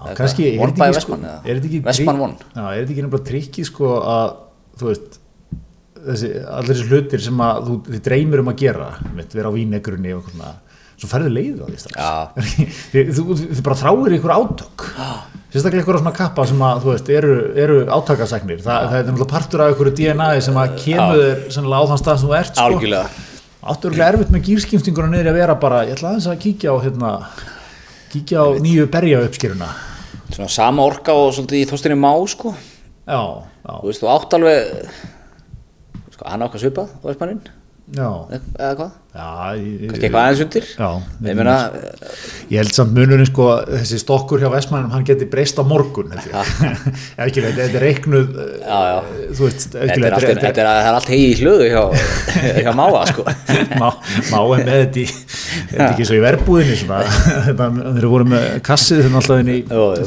[0.03, 0.47] er þetta ekki,
[1.47, 1.81] er þetta ekki
[2.73, 4.33] er ekki nefnilega trikki sko að
[4.79, 5.19] þú veist
[6.03, 9.55] þessi, allir þessi hlutir sem að þú þið dreymir um að gera, mitt, vera á
[9.55, 10.53] vínegrunni og svona,
[10.99, 11.99] svo færðu leiðu á því strax.
[11.99, 12.11] Já.
[12.93, 14.87] þið, þú, þið bara þráir ykkur átök.
[15.53, 18.63] Sérstaklega ykkur á svona kappa sem að þú veist, eru, eru átakasæknir.
[18.63, 22.03] Þa, það er náttúrulega partur af ykkur DNA sem að kemur þér sennilega á þann
[22.03, 22.67] stað sem þú ert sko.
[22.67, 23.31] algjörlega
[23.63, 26.77] áttu örugglega erfitt með gýrskiptinguna niður að vera bara, ég ætla aðeins að kíkja á
[26.83, 27.11] hérna,
[28.11, 29.69] kíkja á nýju berja uppskýruna
[30.33, 32.53] svona sama orka og svolítið í þóstinni má sko.
[33.05, 34.71] Já, já, þú veist, þú átt alveg
[36.15, 37.41] sko, hann ákvað svipað á Vestmannin.
[37.43, 37.62] já,
[37.93, 40.69] eða hvað, kannski eitthvað aðeins undir?
[40.73, 40.87] Já,
[41.27, 41.55] ég meina,
[42.49, 46.31] ég held samt munurinn sko þessi stokkur hjá Vestmannum, hann geti breyst á morgun ég.
[46.41, 48.97] Ef ekki, þetta þetta er reiknuð eh, Já, já.
[49.37, 50.71] þú veist, ef þetta er allt, er, er
[51.13, 51.83] hegi í hlöðu hjá,
[52.65, 53.27] hjá máa sko.
[53.77, 53.87] Má,
[54.31, 56.25] má er með þetta í þetta er ekki svo í
[57.51, 59.59] þetta, þeir voru með kassið þannig alltaf inn í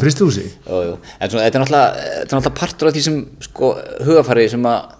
[0.03, 4.95] fristúsi þetta er er náttúrulega partur af því sem sko, hugafæri sem að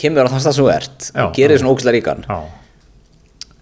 [0.00, 2.24] kemur á þann stað sem þú ert Já, og gerir svona ógæslega ríkan.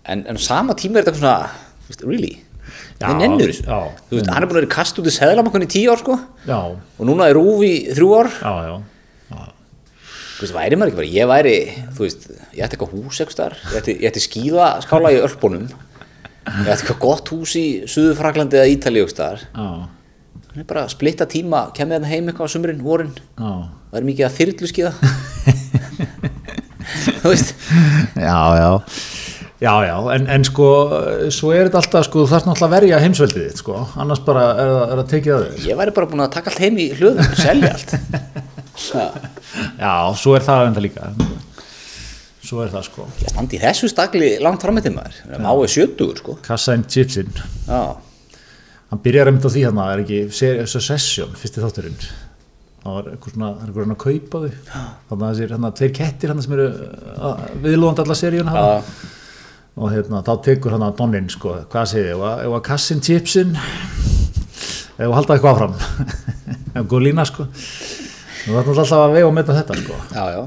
[0.09, 2.31] En, en sama tíma er þetta svona really,
[3.01, 3.65] það nennur þessu?
[4.09, 6.17] þú veist, hann er búin að vera kast út í seðlamakon í tíu ár sko.
[6.49, 8.31] Já, og núna er rúf í þrjú ár.
[8.39, 9.45] Já, já.
[10.39, 11.55] Þú veist, væri maður ekki bara, ég væri
[11.99, 15.69] þú veist, ég ætti eitthvað hús eitthvað ég ætti, ætti skíða skála í Ölpunum.
[15.69, 19.49] Ég ætti eitthvað gott hús í Suður-Fraklandi eða Ítalíu eitthvað
[20.67, 24.71] bara splitta tíma, kemur það heim eitthvað á sumurinn, vorin það er mikið að þyrlu
[24.71, 24.93] skíða
[27.29, 27.55] þú veist.
[28.17, 28.71] Já, já,
[29.61, 30.67] já, já, en, en sko,
[31.35, 34.45] svo er þetta alltaf, sko, þú þarf náttúrulega að verja heimsveldið þitt, sko, annars bara
[34.55, 35.65] er, það- er það tekið að þér.
[35.73, 37.97] ég væri bara búin að taka allt heim í hlöðum selja allt.
[39.79, 41.09] Já, svo er það enda líka,
[42.49, 45.19] svo er það, sko, ég standi í þessu stakli langt frammettið maður.
[45.43, 46.37] Má er sjötugur sko.
[46.47, 47.33] Kassa in Chipsin,
[47.67, 47.81] já,
[48.93, 51.99] hann byrjar einmitt á því hérna, er ekki Ser- Succession, fyrsti þátturinn,
[52.89, 54.57] það var eitthvað svona, það er eitthvað að kaupa þau,
[55.09, 56.67] þannig að þessir, hérna, tveir kettir, hérna, sem eru
[57.15, 59.15] uh, viðlóðandi alla hérna, já,
[59.79, 63.55] og hérna, þá tekur hann að Donnin sko, hvað segir þið, ef að kassin chipsin
[64.99, 65.77] ef að halda eitthvað áfram.
[66.79, 67.47] Ef góð lína sko.
[68.43, 69.99] Þú þarf alltaf að vega og metta þetta sko.
[70.11, 70.41] Já, já.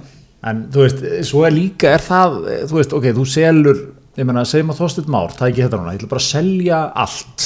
[0.51, 2.37] En þú veist, svo er líka er það,
[2.69, 3.81] þú veist, ok, þú selur
[4.19, 6.79] ég meina, segjum að Þorsteinn Már, það ekki þetta núna ég ætla bara að selja
[7.03, 7.45] allt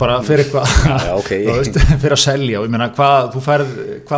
[0.00, 0.76] bara fyrir eitthvað.
[1.06, 1.30] já, ok.
[1.46, 2.60] þú veist, fyrir að selja.
[2.60, 3.36] Og ég meina, hvað,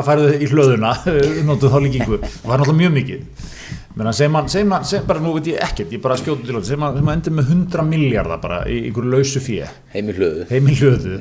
[0.07, 0.95] færðu í hlöðuna,
[1.49, 2.21] notuð þá líkingu?
[2.23, 3.49] Þú færð náttúrulega mjög mikið.
[3.92, 6.57] Meina, segjum hann, segjum hann, segjum bara nú veit ég ekkert, ég bara skjótu til
[6.64, 10.14] segjum hann, segjum hann endur með 100 miljardar bara í einhverju lausu fjö, heim í
[10.16, 10.47] hlöðu.
[10.49, 11.18] Heim í hlöðu,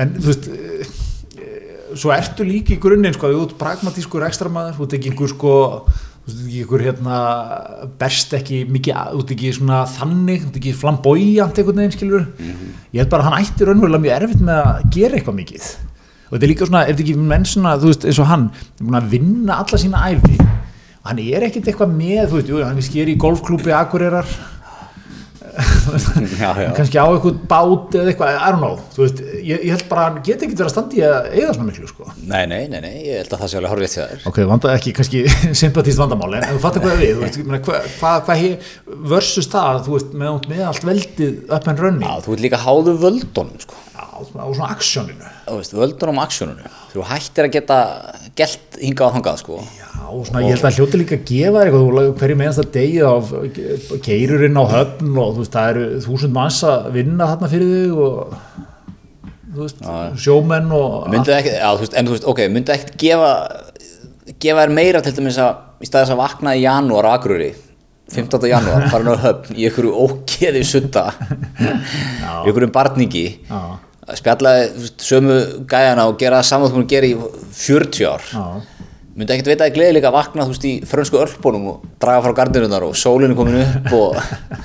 [0.00, 0.94] en þú veist, eh,
[1.36, 5.34] eh, svo ertu líka í grunninn, sko, þú ert pragmatískur ekstramaður, þú ert ekki einhver,
[5.34, 5.54] sko,
[6.24, 7.16] þú ert ekki einhver, hérna,
[8.00, 12.24] berst ekki mikið, ert ekki svona þannig, ert ekki flamboyant einhvern veginn, skilur,
[12.94, 15.66] ég held bara að hann ætti raunverulega mjög erfitt með að gera eitthvað mikið,
[16.24, 18.46] og þetta er líka svona, er þetta ekki menn svona, þú veist, eins og hann,
[18.80, 20.38] búin að vinna alla sína æfi,
[21.02, 24.32] og hann er ekkert eitthvað með, þú veist, jú, hann sker í golfklúbi Akureyrar
[26.76, 28.78] kannski á eitthvað bát eða eitthvað, I don't know.
[28.94, 31.28] Þú veist, ég, ég held bara að hann geti ekkert verið að standa í að
[31.30, 32.08] eiga svona miklu sko.
[32.24, 34.26] Nei, nei, nei, nei, ég held að það sé alveg horfið til þér.
[34.30, 35.24] Ok, vanda ekki kannski
[35.62, 37.40] sympatíst vandamál en þú fattar hvað við, þú veist,
[37.70, 38.38] hvað hva, hva,
[39.14, 42.06] versus það, þú veist, með, með allt veldið up and running?
[42.06, 45.30] Já, þú ert líka háðu völdunum sko á svona aksjóninu.
[45.46, 47.78] Þú veist, völdunum og aksjónunum þú hættir að geta
[48.38, 49.58] gælt hingað og þangað sko.
[49.74, 52.70] Já, og svona, ég held að hljóti líka að gefa þér eitthvað, hverju meðanst að
[52.76, 53.14] degið á
[54.04, 58.00] keirurinn á höfn og þú veist, það eru þúsund manns að vinna þarna fyrir þig
[58.06, 58.38] og
[59.54, 59.84] þú veist,
[60.24, 63.34] sjómenn og myndi ekki, já, þú veist, en þú veist, ok, myndi ekkert gefa
[64.40, 67.52] gefa þér meira til dæmis að í staðis að vakna í janúar á Akureyri
[68.12, 68.48] 15.
[68.50, 71.06] janúar, farin á höfn í einhverju ógeði sutta
[71.60, 71.70] í
[72.44, 73.60] einhverjum barningi Já.
[74.04, 75.38] að spjalla þú veist, sömu
[75.70, 77.16] gæjana og gera það saman múin að gera í
[77.64, 78.28] 40 ár
[79.14, 82.22] myndi ekkert veita að gleði líka að vakna þú veist í frönsku ölpunum og draga
[82.24, 84.16] frá gardinunar og sólinu komin upp og,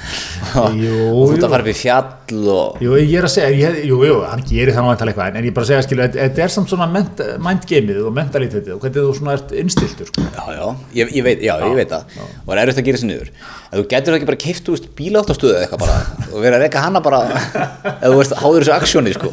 [0.64, 1.44] og, Jú, og þú jú.
[1.46, 4.42] að fara upp í fjall og Jú, ég er að segja, ég, jú, jú, hann
[4.50, 6.88] gerir það nú eitthvað en ég er bara að segja, skilu, þetta er samt svona
[6.90, 10.26] ment, mindgameið og mentalitetið og hvernig þú svona ert innstiltur, sko.
[10.26, 10.66] já, já,
[10.98, 12.04] ég, ég veit, já, ég veit það.
[12.18, 13.30] og það er erfitt að gera sér niður.
[13.70, 15.98] En þú getur ekki bara keift, veist, bíláttastöðu eitthvað bara
[16.32, 17.20] og verið að reyka hana bara
[18.02, 19.30] eða þú veist, háður þessu aksjóni, sko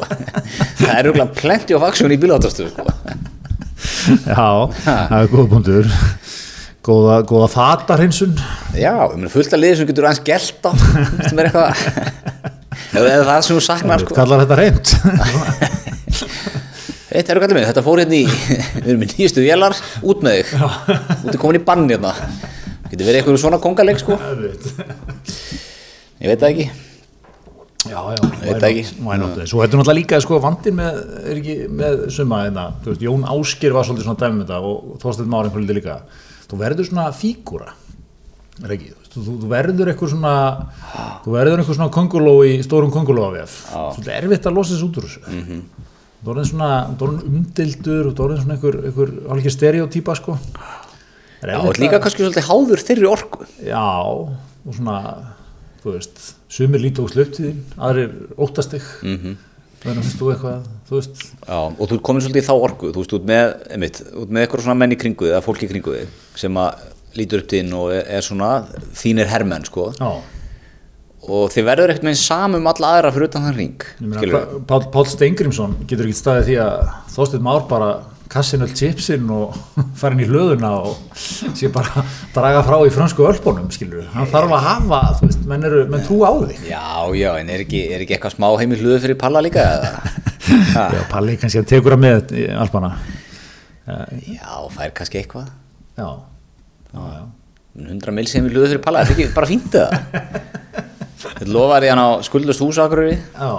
[4.37, 4.47] Já,
[4.85, 5.85] það er góða punktur.
[6.87, 8.33] Góða, góða fatarhinsun.
[8.79, 8.93] Já,
[9.33, 10.71] fullt að liði sem getur aðeins gælt á
[11.27, 11.71] sem er eitthvað
[13.01, 14.13] eða það sem þú saknar sko.
[14.15, 14.87] Kallar þetta reynd?
[17.17, 19.73] Eitt er kallið mig, þetta fór hérna í við erum í nýjastu vélar,
[20.05, 22.11] út með þig út er komin í bann hérna
[22.91, 24.13] getur verið eitthvað svona kongaleg sko
[26.19, 26.65] ég veit það ekki
[27.87, 28.21] Já, já,
[29.01, 29.41] why not?
[29.47, 31.01] Svo þetta er náttúrulega líka sko, vandinn með,
[31.33, 31.41] er
[31.81, 35.47] með suma hérna, þú veist, Jón Áskir var svolítið svona dæmum þetta og Þorsteinn Már
[35.47, 35.99] einhvern veginn líka.
[36.47, 37.73] Þú verður svona fígúra
[38.65, 40.33] er þú, þú, þú verður eitthvað svona
[41.23, 43.53] þú verður eitthvað svona konguló í stórum konguló af
[43.93, 45.21] svolítið erfitt að losa þessu út úr þessu.
[45.27, 45.61] Mm -hmm.
[46.23, 50.37] þú verður svona, þú umdildur þú verður svona einhver, einhver alveg stereotýpa sko.
[51.41, 53.45] Er Já, líka kannski svolítið háður þeirri orku.
[53.61, 53.89] Já,
[54.65, 55.36] og svona,
[55.87, 59.17] þú veist, sumir lítið og slöptíðin, aðrir óttast þig, mm.
[59.21, 59.35] -hmm.
[59.81, 62.55] þannig að finnst þú eitthvað, þú veist, Já, og þú ert komin svolítið í þá
[62.55, 65.45] orku þú veist, út með, einmitt, út með eitthvað svona menn í kringu þig eða
[65.45, 68.49] fólki í kringu þig sem að lítur upp þín og er, svona
[68.93, 70.09] þínir hermenn sko já,
[71.27, 73.87] og þið verður ekkert með samum alla aðra fyrir utan þann ring?
[74.67, 76.75] Pál, Steingrímsson getur ekki staðið því að
[77.15, 77.89] Þorsteinn Már bara
[78.31, 79.55] kassin öll chipsin og
[79.99, 82.03] farin í hlöðuna og sé bara
[82.35, 86.03] draga frá í fransku ölpunum, skilur hann þarf að hafa, þú veist, menn, eru, menn
[86.07, 86.59] trú á þig.
[86.69, 86.83] Já,
[87.17, 89.65] já, en er ekki, er ekki eitthvað smá heimil hluðu fyrir Palla líka
[90.47, 92.93] Já, Palli kannski að tekur að með í alpana.
[93.87, 95.49] já, fær kannski eitthvað
[95.97, 96.07] Já,
[96.93, 97.25] já, já.
[97.77, 99.99] 100 mils heimil hluðu fyrir Palla, er þetta ekki bara fínt eða?
[101.17, 103.51] Þetta lofar ég hann á skuldust húsakurri Já,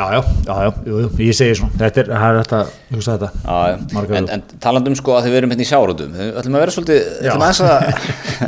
[0.00, 2.10] já, já, já, já, ég segi svona, þetta er,
[2.40, 2.60] þetta,
[2.94, 3.30] hugsa þetta.
[3.44, 6.64] Já, Margar en, en talandum sko að þið verum hérna í sjárótum Við ætlum að
[6.64, 7.30] vera svolítið, Já.
[7.34, 7.86] ætlum aðeins að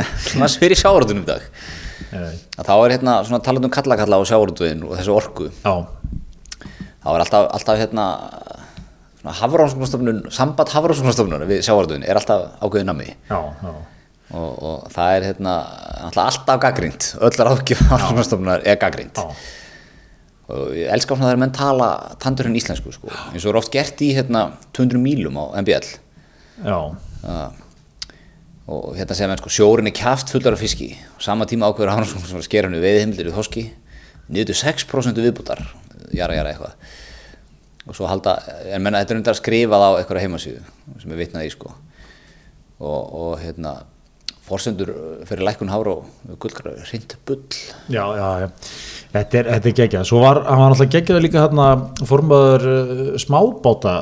[0.00, 1.44] ætlum aðeins fyrir sjárótunum í dag.
[2.12, 5.50] Að þá er hérna svona talandum kallakalla á sjárótuðin og þessu orku.
[5.62, 5.74] Já,
[7.02, 8.08] þá er alltaf, alltaf hérna
[9.22, 13.72] svona hafránskonstofnun, samband hafránskonstofnun við sjárótuðin er alltaf nami já, já,
[14.34, 15.56] og, og það er hérna
[16.08, 19.28] alltaf gaggrind öll ráðgjöf hafránskonstofnunar er gaggrind já,
[20.52, 21.88] og ég elska svona þegar menn tala
[22.22, 23.10] tandurinn íslensku sko.
[23.32, 25.88] Eins og er oft gert í hérna 200 mílum á MBL
[26.62, 27.46] já, uh,
[28.68, 30.92] og hérna segja menn sko sjórin er kjaft fullar af fiski.
[31.16, 33.68] Og sama tíma ákveður hann svona sker hann við veiðhimlir í þoski
[34.28, 35.64] niður til 6% viðbútar
[36.14, 36.76] jara jara eitthvað.
[37.82, 38.36] Og svo halda,
[38.70, 41.54] en menna þetta er undir að skrifa það á eitthvað heimasíðu sem er vitnað í
[41.54, 41.72] sko.
[42.82, 43.80] Og, og hérna
[44.46, 44.90] forsendur
[45.28, 47.42] fyrir lækkun hára og gullkara hreint bull
[47.92, 48.48] já, já, já.
[49.12, 50.06] Þetta er, er geggjað.
[50.08, 51.66] Svo var, hann var náttúrulega geggjað líka hérna
[52.08, 53.92] formaður uh, smábáta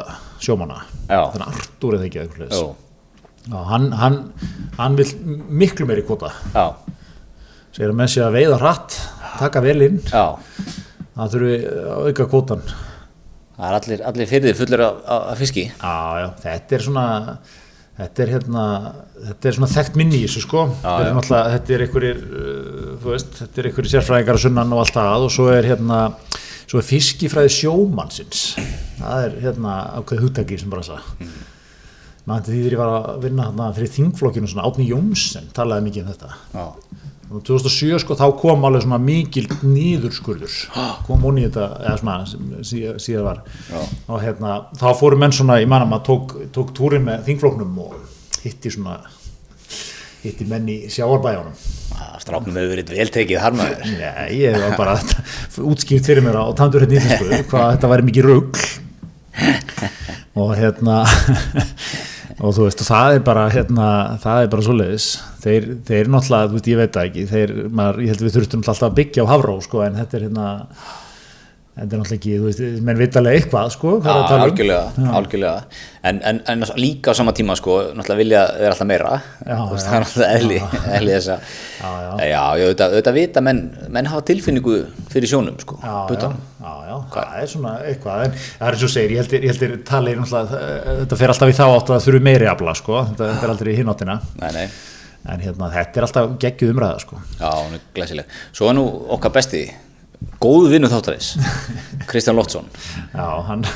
[0.41, 0.85] sjómanna.
[1.11, 1.25] Já.
[1.33, 2.55] Þannig að Artúr eða ekki eitthvað.
[2.55, 2.69] Jó,
[3.51, 4.19] Já, hann, hann,
[4.77, 5.09] hann vil
[5.63, 6.29] miklu meiri kvota.
[6.55, 6.67] já,
[7.73, 8.97] Segir að menn sé að veiða hratt,
[9.41, 10.25] taka vel inn, já
[11.17, 12.63] það þurfi að auka kvotan.
[13.57, 16.85] það er allir, allir fyrir því fullir af, af, af fiski Já, já, þetta er
[16.87, 17.05] svona
[18.01, 18.65] þetta er hérna
[19.21, 20.65] þetta er svona þekkt minni í þessu sko.
[20.81, 21.11] Já.
[21.15, 25.27] náttúrulega, þetta er einhverjir uh, veist, þetta er einhverjir sérfræðingar að sunnan og allt það
[25.27, 26.01] og svo er hérna
[26.71, 28.43] svo er fiskifræði sjómannsins.
[29.01, 31.39] Það er hérna ákveð hugtaki sem bara það mm.
[32.31, 36.05] maður því þegar ég var að vinna hérna fyrir þingflokkinu svona Átni Jónsson talaði mikið
[36.05, 36.37] um þetta.
[36.55, 40.57] Já, og 2007 sko þá kom alveg svona mikil nýðurskurður
[41.07, 42.17] kom onni í þetta eða svona
[42.67, 43.43] síðan, síðan var.
[43.71, 43.81] Já.
[44.11, 47.95] og hérna þá fóru menn svona í manna maður tók, tók túrin með þingflóknum og
[48.43, 48.99] hitti svona
[50.25, 51.55] hitti menn í sjáarbæjónum
[52.21, 53.91] stráknum hefur verið vel tekið þar maður.
[53.97, 54.97] Nei, ég var bara
[55.71, 58.61] útskýrt fyrir mér á tandur hérna íslensku hvað þetta væri mikið rugg
[60.41, 61.01] og hérna
[62.41, 63.89] og þú veist og það er bara hérna,
[64.23, 65.09] það er bara svoleiðis.
[65.45, 68.37] Þeir, þeir náttúrulega, þú veist ég veit það ekki þeir, maður, ég held að við
[68.39, 70.49] þurftum alltaf að byggja á Hafró sko en þetta er hérna
[71.77, 74.47] þetta er náttúrulega ekki, þú veist, menn vitalega eitthvað sko, hvað er að tala um.
[74.51, 75.83] Algjörlega, algjörlega.
[76.11, 79.13] En, en, en líka á sama tíma sko, náttúrulega vilja vera alltaf meira.
[79.47, 84.77] Já, veist, það er náttúrulega eðli, þess að Já, auðvitað, vita menn, menn hafa tilfinningu
[85.13, 89.23] fyrir sjónum sko, já, það er svona eitthvað, en það er eins og segir, ég
[89.23, 92.23] heldur, ég heldur tali náttúrulega, eh, þetta fer alltaf í þá átt að það þurfi
[92.29, 94.67] meiri afla, sko, þetta, þetta er aldrei í hináttina, Nei, nei,
[95.33, 97.23] en hérna, þetta er alltaf geggjuð umræða, sko.
[97.41, 98.37] já, hún er glæsileg.
[98.53, 98.85] Svo er nú
[99.17, 99.65] okkar besti,
[100.41, 101.35] góð vinnu þáttarins
[102.11, 102.71] Kristján Lottsson
[103.15, 103.67] Já, hann,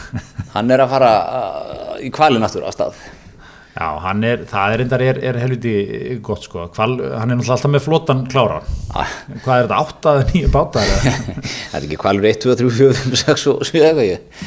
[0.55, 2.99] Hann er að fara uh, í kvalin aftur á stað
[3.75, 5.73] Já, hann er, það er reyndar er, er helviti
[6.23, 8.61] gott sko, Hval, hann er alltaf með flotan klára.
[8.95, 9.15] Ah.
[9.43, 10.93] Hvað er þetta, átta eða nýju bátar?
[10.93, 11.15] eða?
[11.73, 14.45] Það er ekki kvalur 1, 2, 3, 4, 5, 6 og 7 eitthvað ég.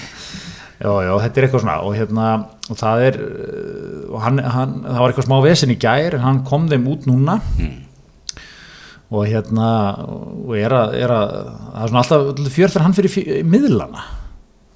[0.77, 2.29] já, já, þetta er eitthvað svona og hérna,
[2.71, 6.23] og það er, uh, og hann, hann, það var eitthvað smá vesen í gær, en
[6.23, 7.37] hann kom þeim út núna
[9.07, 9.69] og hérna,
[10.43, 11.33] og er að, er að,
[11.71, 14.03] það er svona alltaf fjör fyrir hann fyrir fjö, miðlana,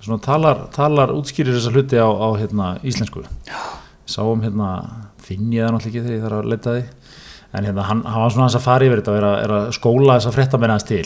[0.01, 3.25] svona talar, talar útskýrir þessa hluti á, á hérna, íslensku.
[4.07, 4.71] Sáum hérna,
[5.21, 6.83] finn ég það náttúrulega ekki þegar ég þarf að leita því,
[7.51, 9.55] en hérna, hann, hann var svona hans að fara yfir þetta og er að, er
[9.57, 11.05] að skóla þessa fréttamenn hans til.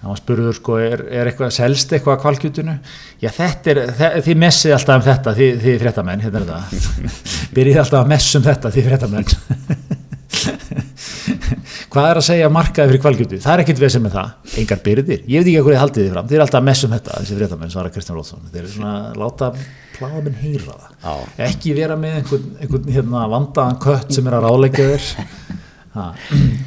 [0.00, 2.74] Það var spurður sko, er, er eitthvað, selst eitthvað að kvalkjutinu?
[3.20, 7.08] Já, þetta er, þe þið messið alltaf um þetta, þið, þið fréttamenn, hérna er þetta.
[7.56, 9.28] Byrjið alltaf að messa um þetta, þið fréttamenn.
[11.90, 13.38] Hvað er að segja markaði fyrir kvalkjutu?
[13.42, 14.28] Það er ekkit vesið með það,
[14.62, 15.22] engar byrðir.
[15.26, 17.16] Ég veit ekki hvað þið haldið þið fram, þið er alltaf að messa um þetta,
[17.18, 18.44] þessi fréttamenn, svara Kristján Lótsson.
[18.52, 19.48] Þeir eru svona að láta
[19.96, 20.92] pláðamenn heyra það.
[21.02, 21.14] Já.
[21.48, 25.08] Ekki vera með einhvern, einhvern hérna, vandaðan kött sem er að ráleika þér.
[25.90, 26.04] Ha,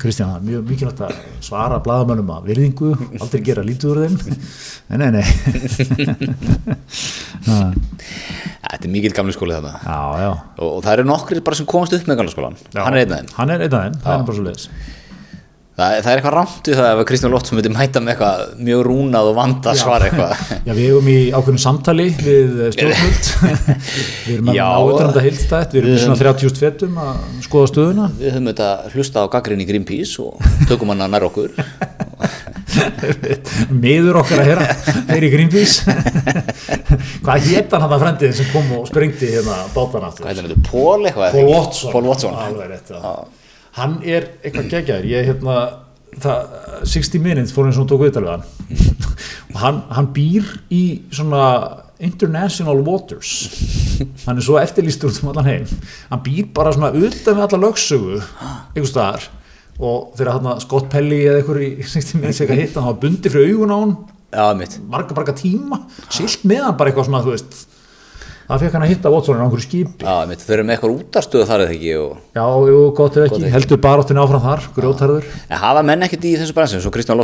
[0.02, 1.14] Kristján, það er mjög mikilvægt að
[1.48, 2.90] svara blaðamönnum að virðingu,
[3.24, 4.18] aldrei gera lítið úr þeim.
[4.90, 5.24] Nei, nei, nei.
[7.48, 9.72] Þetta er mikill gamli skóli þarna.
[9.80, 10.28] já, já.
[10.58, 12.60] Og, og það eru nokkri bara sem komast upp með gamla skólan.
[12.76, 12.82] já.
[12.84, 13.32] Hann er einn þeim.
[13.38, 14.68] Hann er einn þeim, það er bara svo leiðis.
[15.74, 18.42] Það, það er eitthvað rámt við það ef að Kristján Lóttsson myndi mæta með eitthvað
[18.68, 20.44] mjög rúnað og vanda að svara eitthvað.
[20.68, 23.32] Já, við erum í ákveðnum samtali við eh, stjórnvöld.
[24.28, 28.08] við erum með áður þetta heildstætt, við erum í svona 30 fetum að skoða stöðuna.
[28.22, 31.58] Við höfum þetta hlusta á gaggrinni Greenpeace og tökum hann að nær okkur.
[33.74, 34.72] Miður okkar að heyra,
[35.10, 36.02] heyri Greenpeace.
[37.26, 40.28] Hvað hétt hann að frendið sem kom og sprengdi hérna bátana aftur?
[40.28, 40.68] Hvað heitir þetta?
[40.70, 41.40] Paul eitthvað?
[41.40, 41.96] Paul Watson.
[41.98, 43.40] Paul Watson.
[43.74, 45.56] Hann er eitthvað geggjaður, ég hérna,
[46.22, 46.58] það,
[46.92, 48.44] 60 minutes fór eins og tók viðtal við hann.
[49.54, 51.46] og hann, hann býr í svona
[52.04, 53.32] international waters.
[54.26, 55.66] Hann er svo eftirlýstur um allan heim.
[56.12, 58.20] Hann býr bara svona utan við alla lögsögu,
[58.76, 59.28] einhvers staðar.
[59.82, 63.34] Og þegar hann Scott Pelli eða einhver í 60 minutes eitthvað hitt, hann var bundið
[63.34, 63.96] fyrir augun á hann,
[64.90, 67.64] marga, marga tíma, silt með hann bara eitthvað svona, þú veist.
[68.48, 70.04] Það fekk hann að hitta Watsonin á einhverju skipi.
[70.04, 70.42] Já, mitt.
[70.52, 73.52] Eru með eitthvað útarstöðu þar eða ekki og Já, jú, gott ef ekki, ekki.
[73.54, 75.30] heldur baráttinu áfram þar, grjótarður.
[75.48, 77.20] En hafa menn ekkert í þessu bransin, svo Kristján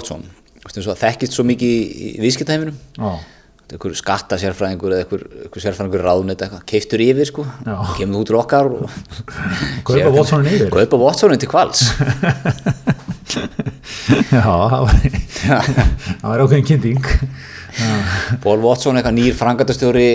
[0.94, 3.12] það þekkist svo mikið í viðskiptaheiminum, Já,
[3.70, 7.76] einhver skattasérfræðingur eða einhver sérfræðingur ráðnett eitthvað, keiftur yfir sko, Já.
[8.00, 8.88] kemur út til okkar og
[9.88, 10.72] kaupa Watsonin yfir.
[10.74, 11.84] kaupa Watsonin til kvals.
[14.30, 14.96] Já, það var,
[15.46, 17.06] það var ákveðin kynning.
[18.44, 20.10] Paul Watson eitthvað nýr frangatastjóri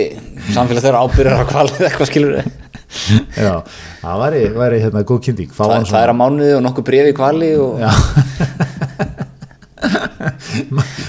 [0.55, 2.39] samfélag þeirra ábyrjar á kvalið eitthvað skilur.
[3.45, 3.53] Já,
[4.01, 5.53] það væri, væri hérna góð kynning.
[5.55, 7.81] Fá Það, er að mánuði og nokkuð brefi í kvali og.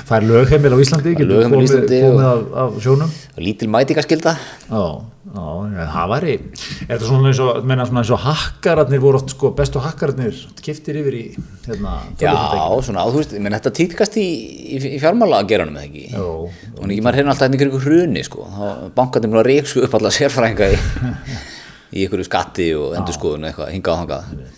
[0.06, 3.12] Það er lögheimil á Íslandi, getur lögheimili á komið, Íslandi komið af, af sjónum.
[3.46, 4.34] lítil mætingaskylda.
[4.66, 4.82] Já,
[5.36, 5.46] já,
[5.76, 9.82] já, það væri, er þetta svona eins og, eins og hakkararnir voru oft, sko, bestu
[9.84, 11.24] hakkararnir kiftir yfir í,
[11.66, 12.34] hérna, Já,
[12.86, 13.06] svona,
[13.40, 14.26] menn þetta tíðkast í,
[14.76, 16.06] í, í fjármála að gera hann með ekki.
[16.20, 18.46] Og ekki maður hérna alltaf ykkur hruni, sko.
[18.96, 20.78] Bankarnir að reyksu upp alla sérfræðinga í,
[21.96, 24.55] í ykkur skatti og endurskoðun eitthvað, hingað og hangað.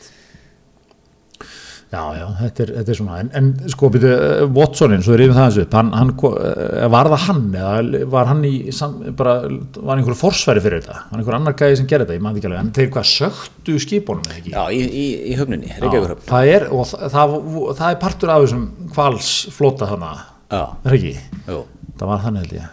[1.88, 4.08] Já, já, þetta er, þetta er svona, en, en sko, byrju,
[4.52, 8.00] Watsonin, svo er yfir það þessu upp, hann, hann, ko- eh, var það hann eða
[8.12, 9.36] var hann í, sam, bara,
[9.78, 12.50] var einhverju forsværi fyrir þetta, var einhver annar gæði sem gerði þetta, ég maður ekki
[12.50, 14.52] alveg, en þeir hvað söktu skipunum eða ekki?
[14.52, 16.28] Já, í, í, í höfninni, Reykjavíkurhöfn.
[16.28, 17.36] það er, og það, það,
[17.80, 21.14] það er partur af þessum kvalsflota þannig, Já, er það ekki?
[21.48, 21.62] jú.
[21.98, 22.66] Það var þannig held ég.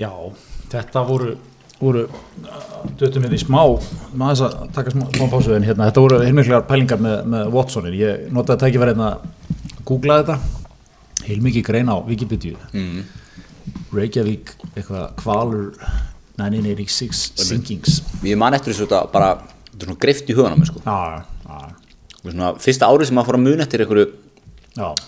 [0.00, 0.10] Já,
[0.72, 1.34] þetta voru,
[1.84, 2.04] voru
[3.00, 3.60] döttum við í smá,
[4.14, 7.52] maður þess að taka smá, smá pásu en hérna, þetta voru heilmiklar pælingar með, með
[7.54, 7.96] Watsonin.
[7.98, 10.38] Ég notaði að tæki verið hérna að googla þetta,
[11.28, 12.68] heilmikið grein á Wikipedia.
[12.72, 13.04] Mm.
[13.94, 15.70] Reykjavík, eitthvað, Kvalur
[16.40, 18.00] 1986 Sinkings.
[18.26, 19.30] Ég man eftir þessu þetta bara,
[19.78, 20.82] er greift í hugan á mig, sko.
[22.24, 24.06] Og Svona, fyrsta árið sem maður fór að muna eftir einhverju,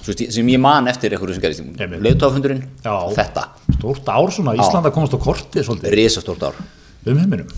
[0.06, 1.62] veist, sem ég man eftir einhverju sem gerist,
[2.92, 3.46] og þetta,
[3.80, 5.94] stórt ár svona, Íslanda komast á kortið svolítið.
[5.98, 6.58] Risastórt ár.
[7.06, 7.50] um heiminum.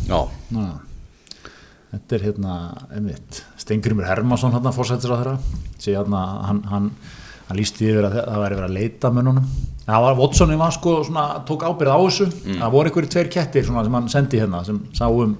[1.88, 2.54] Þetta er hérna,
[2.92, 5.36] einmitt, Stengrimur Hermansson hérna fórsættir á þeirra,
[5.84, 6.90] hérna, hann, hann,
[7.49, 9.51] hann lísti yfir að það væri verið að leita mönnunum.
[9.88, 10.90] En það var Watsonin var sko
[11.49, 14.82] tók ábyrð á þessu, það voru einhverju tveir kettir svona sem hann sendi hérna, sem
[14.92, 15.30] sá um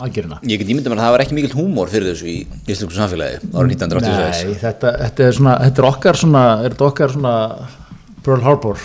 [0.00, 0.38] aðgerina.
[0.48, 3.42] ég get ímyndað mér að það var ekki mikill húmor fyrir þessu í íslensku samfélagi
[3.52, 4.40] árið 1986.
[4.48, 7.14] Nei, þetta, þetta er svona, þetta er okkar svona, er þetta okkar
[8.20, 8.76] Pearl Harbor,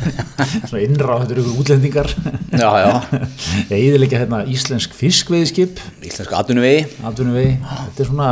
[0.68, 2.10] svona innrá, þetta eru ykkur útlendingar,
[2.52, 2.90] Já, já,
[3.72, 6.84] eðilegja hérna íslensk fiskveiðskip, íslensku atvinnuvegi.
[7.00, 8.30] þetta er svona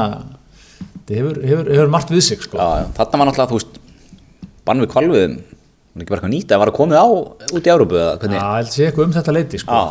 [1.04, 2.58] þetta hefur, hefur, hefur margt við sig sko.
[2.58, 3.80] Já, þarna var náttúrulega, þú veist,
[4.64, 5.36] bann við kvalviðum
[5.94, 8.70] Var ekki bara eitthvað nýtt að var að komið á út í Európu Já, held
[8.72, 9.82] sé eitthvað um þetta leiti sko.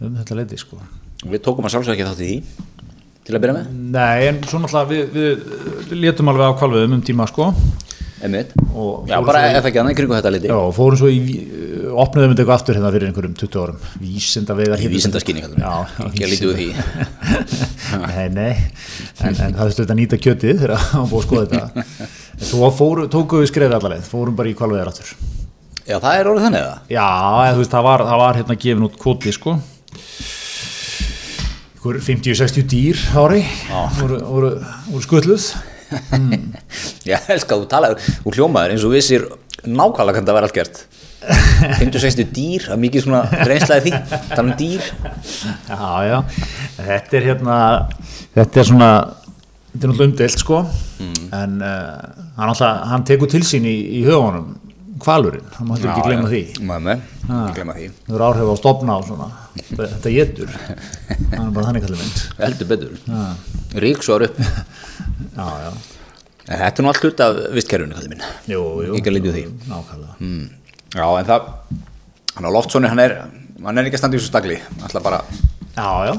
[0.00, 0.78] Um þetta leiti sko.
[1.24, 2.62] við tókum að sjálfsög ekki þátt í því
[3.24, 5.44] til að byrja með, Nei, en svo náttúrulega við, við,
[5.90, 7.50] við létum alveg á kvalviðum um tíma sko.
[8.24, 8.54] Einmitt.
[8.72, 12.32] Og Já, bara ef ekki annað kringu þetta liti Já, fórum svo í, uh, opnuðum
[12.32, 13.84] þetta eitthvað aftur hérna fyrir einhverjum 20 árum.
[14.00, 15.66] Vísinda veiðar Í vísindaskynni, kallum við.
[15.66, 16.68] Já, Ekki að lítið úr því.
[18.04, 18.52] Nei, nei,
[19.20, 22.08] en, en það þetta að nýta kjötið þegar hann búið að skoða þetta.
[22.34, 25.12] En Svo fóru, tókum við skrefið allarleið, fórum bara í kvalveðar aftur.
[25.84, 26.76] Já, það er orðið þannig eða?
[26.88, 27.06] Já,
[27.44, 29.56] eða, veist, það var, það var hérna gefin út kvoti sko.
[31.84, 33.42] Ykkur 50-60 dýr ári
[33.98, 34.50] voru, voru,
[34.88, 35.04] voru
[37.04, 39.26] skutluð Já, elska, þú talaður, þú hljómaður eins og vissir
[39.64, 40.84] nákvæmlega hvernig það væri allt gert.
[41.80, 44.00] 50-60 dýr, það er mikið svona reynslaði því,
[44.32, 44.88] tala um dýr.
[45.68, 46.18] Já, já,
[46.80, 47.58] þetta er hérna
[48.34, 48.90] þetta er svona
[49.72, 50.60] þetta er náttúrulega umdelt sko.
[51.34, 54.52] En uh, hann, alltaf, hann tekur til sín í, í höfunum
[55.04, 56.42] kvalurinn, hann Maður, ekki glemma því.
[58.06, 59.30] Það eru áhrif á stopna og svona.
[59.64, 60.54] Þetta getur,
[61.34, 62.94] hann er bara þannig kallið mynd Heldur betur.
[63.84, 64.40] Ríksvar upp.
[65.34, 65.72] Já, já,
[66.44, 68.24] Þetta er nú allt hlut af vistkerfinu, kallið minn.
[68.50, 68.98] Jú, jú.
[69.70, 70.16] Nákvæmlega.
[70.20, 70.44] Mm.
[70.94, 71.48] Já, en það
[72.34, 73.16] hann á loftsóni, hann er
[73.64, 74.58] hann er ekki að standa í þessu stagli.
[74.84, 75.20] Alltaf bara,
[75.74, 76.14] Já, já,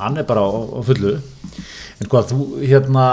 [0.00, 1.12] hann er bara á, á fullu.
[2.02, 3.04] En hvað, þú hérna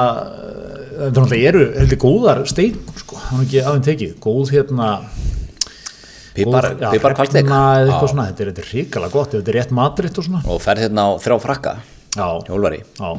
[0.99, 4.15] þetta er náttúrulega eru heldur góðar steikur sko, hann er ekki aðeins tekið.
[4.23, 4.87] Góð hérna
[6.35, 7.15] pipar, pipar
[8.09, 9.35] svona, þetta er, ríkala gott.
[9.35, 10.41] Þetta er rétt matritt og svona.
[10.49, 11.75] Og ferð hérna á þrjá frakka
[12.47, 13.09] hjólvari, já,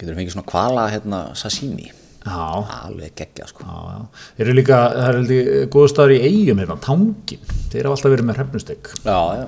[0.00, 3.66] getur fengið svona kvala hérna sashimi, já, alveg geggja sko.
[3.66, 4.26] já, já.
[4.36, 8.14] þeir eru líka, það er heldur góðu staður í eigum hérna, tangin, þeir hafa alltaf
[8.14, 9.46] verið með hrefnustek já, já,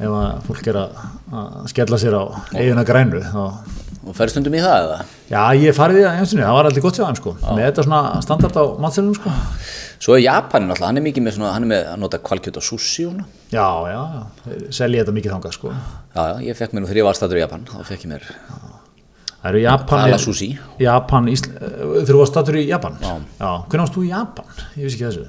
[0.00, 1.00] ef að fólk er að,
[1.40, 2.22] að skella sér á
[2.58, 3.42] eiguna grænu þá
[4.04, 4.98] og ferð stundum í það eða
[5.30, 7.62] Já, ég farið í það eins og það var aldrei gott hjá þeim sko, með
[7.62, 9.32] þetta svona standard á matselunum sko.
[10.04, 12.60] svo er Japanin alltaf, hann er mikið með svona hann er með að nota kvalkjöt
[12.60, 13.26] og sushi og svona.
[13.54, 15.72] Já, já, já, selja þetta mikið þangað sko.
[15.72, 18.12] já, já, ég fekk mér nú þegar ég var staður í Japan þá fekk ég
[18.12, 18.28] mér
[19.44, 20.46] Það eru Japan, kvala sushi
[20.80, 22.94] Japan, þú var statur í Japan.
[22.96, 23.10] Já.
[23.36, 24.46] Já, hvernig varst þú í Japan?
[24.72, 25.24] Ég vissi ekki þessu.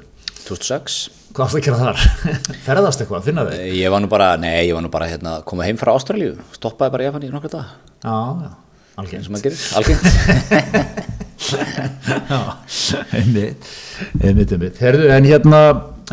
[0.45, 0.95] 2006
[1.35, 1.97] Hvað varst að gera þar?
[2.69, 3.73] Ferðast eitthvað, finna þig?
[3.75, 6.93] ég var nú bara, nei, ég var nú bara hérna, komið heim frá Ástralíu, stoppaði
[6.93, 7.67] bara í Japan í nokkra dag
[8.05, 8.53] Já, já,
[9.43, 10.05] gerir, algengt
[12.31, 12.39] Já,
[13.19, 13.67] einmitt,
[14.23, 14.79] einmitt, einmitt.
[14.79, 15.59] Herðu, en hérna,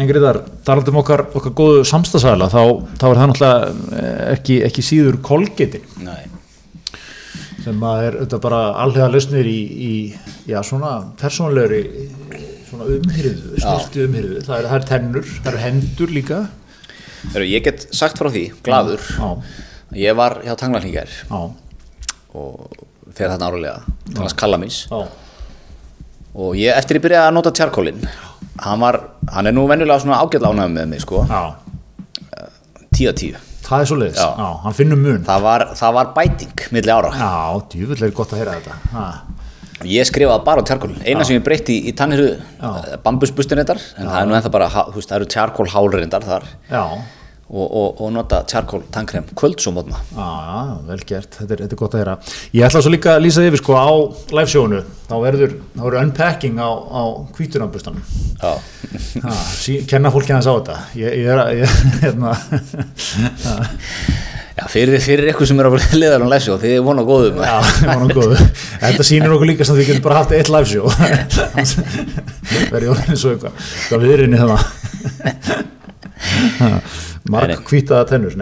[0.02, 2.62] Engriðar, talandum okkar, okkar góðu samstagsæla, þá,
[2.98, 5.86] þá er það náttúrulega eh, ekki, ekki síður kolgetin.
[6.02, 6.24] nei,
[7.62, 9.92] sem að er auðvitað bara allega lausnir í, í
[10.50, 11.82] já, svona persónlegri
[12.68, 16.40] svona umhyrðu, snirti umhyrðu það er, það er tennur, það er hendur líka.
[17.32, 19.28] Heru, ég get sagt frá því, gladur já,
[20.08, 21.42] ég var hjá tanglarningar já,
[22.34, 22.82] og
[23.12, 24.86] fer þarna árulega Kallamis.
[24.90, 25.06] Já,
[26.32, 28.02] og ég, eftir ég byrjaði að nota tjarkólin
[28.62, 29.00] hann var,
[29.32, 31.24] hann er nú venjulega svona ánægum með mig sko,
[32.92, 34.28] 10 að 10 það er svo leiðis, Já.
[34.38, 35.22] já, hann finnur mun.
[35.26, 37.12] Það var, það var bæting milli ára.
[37.16, 37.30] Já,
[37.74, 38.78] djúvill er gott að heyra þetta.
[38.96, 39.06] Ha.
[39.88, 42.28] ég skrifaði bara á tjarkólin, eina sem ég breytti í, í tannhiru
[43.02, 46.44] bambusbustin reyndar en það er nú ennþá bara, þú veist, það eru tjarkól hálreyndar þar.
[46.70, 46.82] Já,
[47.52, 51.36] og, og, og nota tjarkól tannkrem kvöldsumotna já, já, vel gert.
[51.36, 52.14] Þetta er, þetta er gott að heyra.
[52.56, 53.92] Ég ætla svo líka að lýsa yfir sko á
[54.32, 54.80] livesjónu
[55.10, 57.02] þá verður, þá verður unpacking á, á
[57.36, 58.04] hvítunarbustanum
[58.40, 58.52] já,
[59.22, 60.78] Ha, sí, kenna fólki aðeins á þetta.
[60.98, 62.32] Ég, ég er að ég, hérna,
[63.44, 63.54] ha,
[64.56, 67.40] já fyrir, fyrir ykkur sem er að liða á læsi og þið er vona góðum
[67.40, 68.34] já, það var nú góð
[68.82, 70.88] þetta sýnir okkur líka sem þið getum bara haft eitt live show.
[72.72, 73.70] Verður orðin svo eitthvað.
[73.90, 75.81] Það viðrinni það
[77.32, 78.36] marg hvitaða tennur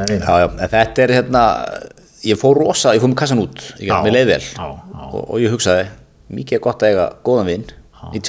[0.77, 1.45] þetta er hérna
[2.27, 4.41] ég fór rosa, ég fór með kassan út ég gæti mér leið vel.
[4.47, 5.05] Já, já.
[5.11, 5.85] og, og ég hugsaði,
[6.41, 7.69] mikið er gott að eiga góðan vinn
[8.17, 8.21] í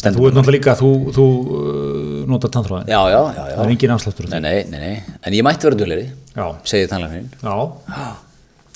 [0.00, 0.36] stendur þú er
[0.80, 4.28] þú, þú uh, notar tannþráðin já, já, já, það er engin því.
[4.32, 7.56] Nei, nei, nei, nei, en ég mætti vera dugleiri já, segið tannlæknin já.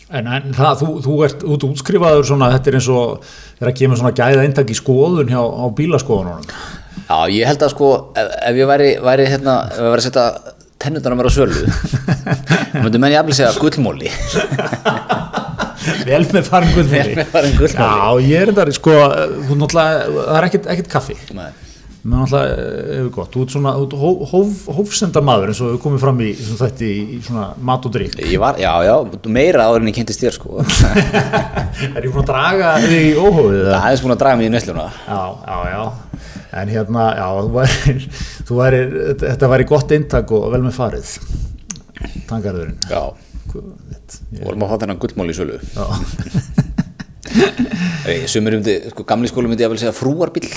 [0.06, 3.24] En, en það, þú, þú ert út útskrifaður svona, þetta er eins og
[3.56, 6.44] þegar að kemur svona gæða eintak í skoðun hjá á bílaskoðunum.
[7.06, 10.06] Já, ég held að sko, ef, ef ég væri, væri hérna, ef ég væri að
[10.08, 10.26] setja
[10.82, 11.60] tennundar að vera á sölu
[12.84, 14.10] myndi menn ég aflið segja gullmóli
[16.06, 17.14] Vel með farin Vel gullmóli.
[17.18, 18.00] með farin gullmóli.
[18.00, 18.96] Já, ég er þetta, sko,
[19.46, 21.16] þú náttúrulega, það er ekkert, ekkert kaffi.
[21.36, 21.46] Nei.
[22.06, 22.66] Mér náttúrulega
[22.96, 26.20] hefur gott, þú ert svona, ert hóf, hóf, hófsendar maður eins og við komum fram
[26.22, 28.18] í svona þætti í, svona mat og drikk.
[28.22, 28.94] Ég var, já, já,
[29.34, 30.62] meira áður en ég kynntist þér sko
[31.96, 33.88] Er ég búin að draga þig í óhófið það?
[33.90, 35.18] Er búin að draga mig í nesluna Já,
[35.50, 35.82] já, já.
[36.56, 37.96] En hérna, já, þú væri,
[38.48, 38.80] þú væri,
[39.24, 41.10] þetta væri gott eintak og vel með farið.
[42.30, 42.78] Tangarðurinn.
[42.88, 43.02] Já,
[44.40, 45.56] vorum að fá þennan gullmóli í sölu.
[45.76, 45.84] Já.
[48.30, 50.46] Sumir myndi, sko, gamli skólu myndi ég að vel segja frúarbíl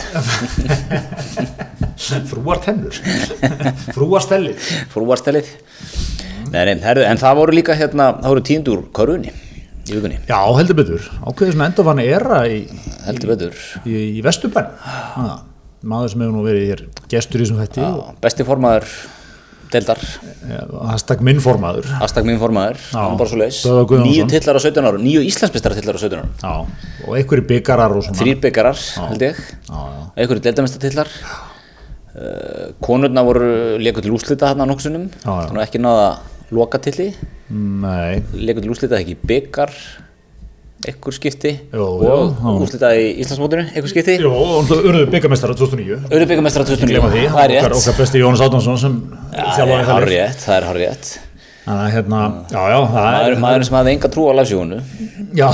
[2.29, 2.95] frúar tennur
[3.95, 5.47] frúar stellið frúarstelið
[6.49, 10.39] Nei, nei, herðu, en það voru líka hérna, það voru tíundur korfunni í vikunni, já,
[10.57, 12.51] heldur betur, ákveðið svona endafann era í,
[13.25, 13.53] betur.
[13.85, 14.67] í, í Vesturbæn
[15.83, 17.85] maður sem hefur nú verið hér gestur í þessum þætti.
[17.85, 18.91] Og Já, besti formaður
[19.69, 19.99] deildar,
[20.89, 21.85] hashtag minn formaður.
[22.01, 23.03] Astak minn formaður Já.
[23.03, 24.07] hann bara svo Guðjónsson.
[24.07, 26.53] nýju tillar á 17 ára nýju Íslandsbestara tillar á 17 ára já,
[27.05, 29.43] og einhverju byggarar þrýr byggarar, held ég.
[29.69, 31.11] Einhverju deildamestatillar
[32.17, 35.47] uh, konurna voru leikur til úslita nokksunum Já, já.
[35.51, 36.09] þannig ekki náða
[36.49, 37.11] loka tilli
[37.53, 39.73] nei, leikur til úslita ekki byggar
[40.87, 41.51] einhver skipti.
[41.73, 42.51] Jú, og jú, já.
[42.63, 44.15] úslita í Íslandsmótinu einhver skipti.
[44.23, 45.97] Jó, og urðu byggamestara 2009.
[46.09, 47.65] Öru byggamestara 2009 Glemma því, það er rétt.
[47.65, 48.95] Okkar, okkar besti Jónas Átnánsson sem
[49.33, 51.11] þjálfaði það rétt, það er hár rétt
[51.69, 52.19] Þannig að hérna,
[52.49, 54.77] já, já, það maður, er maður sem hafði enga trú á lafsjónu
[55.37, 55.49] Já.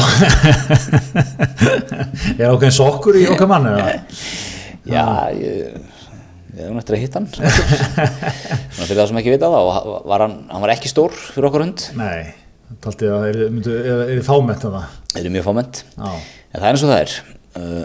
[2.40, 3.90] Er ákveðin sokkur í okkar mann eða?
[4.86, 5.06] já,
[5.36, 5.76] ég
[6.56, 7.28] ég hef nættur að hitta hann.
[8.78, 11.84] Fyrir það sem ekki vita það og hann, var ekki stór fyrir okkur hund.
[12.00, 12.32] Nei,
[12.84, 15.84] taldi að er, er, er fámett að það þeir eru mjög fámennt.
[15.96, 16.10] Já.
[16.52, 17.14] En það er eins og það er.
[17.56, 17.84] Uh,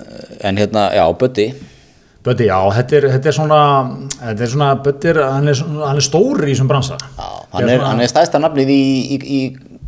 [0.51, 1.45] en hérna, já, Böddi.
[2.27, 3.61] Böddi, já, þetta er, þetta er svona
[4.19, 4.71] þetta er svona,
[5.13, 6.99] er, hann er, svona- hann er stór í þessum bransa.
[7.17, 8.81] Já, hann, er, hann er stæðsta nafnið í,
[9.17, 9.41] í, í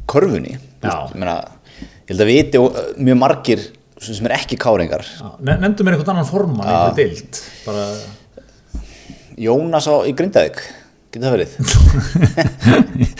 [0.09, 1.35] veist, ég, meina,
[1.83, 3.67] ég held að viti og, uh, mjög margir
[4.03, 5.05] sem er ekki káringar.
[5.19, 7.85] Já, ne- Nefndu mér einhvern annan formann í einhverju dild bara,
[9.43, 10.63] Jónas á, í Grindavík
[11.13, 11.53] getur það verið?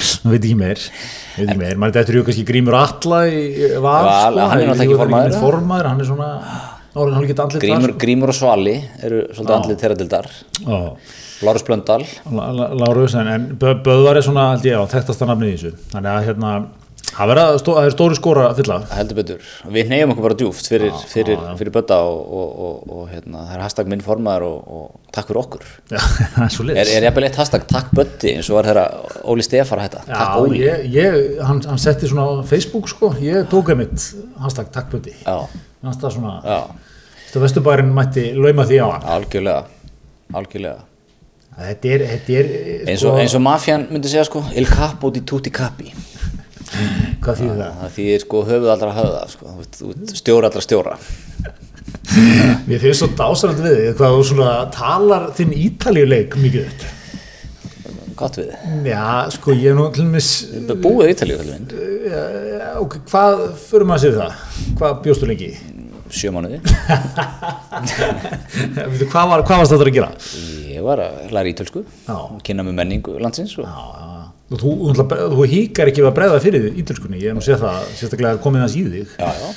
[0.03, 3.43] Það veit ekki meir veit ekki meir, maður þetta er ju kannski Grímur Atla í
[3.85, 6.29] Val, sko, hann er náttúrulega ekki formaður, formaður, hann er svona,
[6.95, 10.31] orðin hann ekki andlit Grímur, Grímur og Svali eru svolítið andlið þeirra dildar
[10.63, 10.79] Já,
[11.43, 12.05] Lárus Blöndal.
[12.79, 15.73] Lárus, en, en Bö- Böðvar er svona, held ég, á þekktasta nafnið í þessu.
[15.91, 16.51] Þannig að hérna,
[17.13, 18.77] það verða stó, stóri skóra að fylla.
[18.93, 23.09] Heldur betur, við neyjum okkur bara djúft fyrir, fyrir, fyrir Bödda og, og, og, og
[23.13, 25.67] hérna, það er hashtag minn formaður og, og takk fyrir okkur.
[25.93, 26.01] Já,
[26.77, 28.87] er er, jafnvel eitt hashtag takk Böddi eins og var þeirra
[29.33, 30.05] Óli Stefar að hætta.
[30.09, 30.63] Takk Já, Óli.
[30.63, 34.09] ég, ég, hann, hann setti svona á Facebook sko, ég tók einmitt
[34.43, 35.37] hashtag takkböndi já,
[35.85, 36.89] hans það svona, já,
[37.27, 39.13] þetta vesturbærin mætti lauma því á hann.
[39.19, 39.69] Algjörlega.
[40.33, 40.89] Algjörlega.
[41.53, 42.51] Þetta er, þetta er
[42.89, 45.91] eins og, eins og mafjan myndi segja sko il capo di tutti capi
[47.23, 47.73] hvað þýðir það?
[47.83, 49.45] það þýðir sko höfuð allra höfða sko,
[50.17, 50.95] stjóra allra stjóra
[52.69, 56.81] Mér finnst svo dásarand við þig hvað þú svona talar þinn ítalíuleik mikið upp
[58.23, 58.49] gott við,
[58.87, 59.05] Já,
[59.35, 60.29] sko, ég er nú til mis
[60.85, 61.65] búið í Ítalíu helvin,
[62.83, 64.33] ok, hvað fyrir maður að segja það?
[64.79, 65.51] Hvað bjóstu lengi?
[66.13, 66.59] sjö mánuði
[69.09, 70.11] hvað, var, hvað varst þetta að gera?
[70.69, 72.17] ég var að læra ítölsku Já.
[72.45, 73.77] kynna með menningu landsins og Já, já,
[74.53, 77.63] Þú, þú, þú, þú híkar ekki að breyða fyrir þig ítölskunni, ég hef nú séð
[77.63, 79.15] það sérstaklega komið þess í þig.
[79.17, 79.49] Já, já.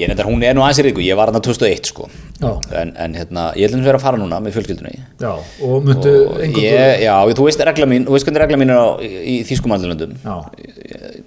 [0.00, 2.06] Ég nefndar, hún er nú aðeins í ríku, ég var hann 2001 sko.
[2.40, 4.94] En, en hérna, ég held að vera að fara núna með fjölskyldunni.
[5.20, 5.30] Já,
[5.66, 8.80] og myndu og ég, já, þú veist regla mín þú veist hvernig regla mín er
[8.80, 9.36] á, í,
[10.24, 10.34] Já,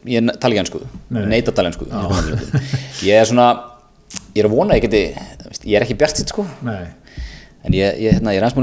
[0.09, 0.81] ég, tala ekki hansku
[1.13, 1.23] Nei.
[1.35, 1.85] neita tala hansku
[3.05, 3.47] ég er svona,
[4.33, 5.03] ég er að vona að ég geti
[5.69, 6.43] ég er ekki bjart sitt sko.
[6.65, 6.83] Nei.
[7.63, 8.57] En ég, ég, hérna, ég er aðeins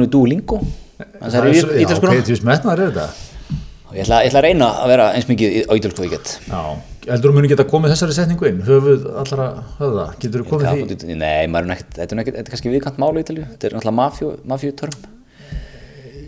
[3.95, 6.33] ég ætla, ég ætla að reyna að vera eins mikið í- á og ég get.
[6.49, 6.61] Já,
[7.11, 8.61] heldur þú muni geta komið þessari setningu inn?
[8.67, 9.47] Höfuð allra
[9.79, 10.67] höfða, getur þú komið
[11.01, 11.17] því?
[11.17, 13.25] Nei, maður er nú ekkert, þetta er nú ekkert, þetta er kannski viðkant máli í
[13.25, 14.99] Ítalíu, þetta er náttúrulega mafjú, mafjútörm.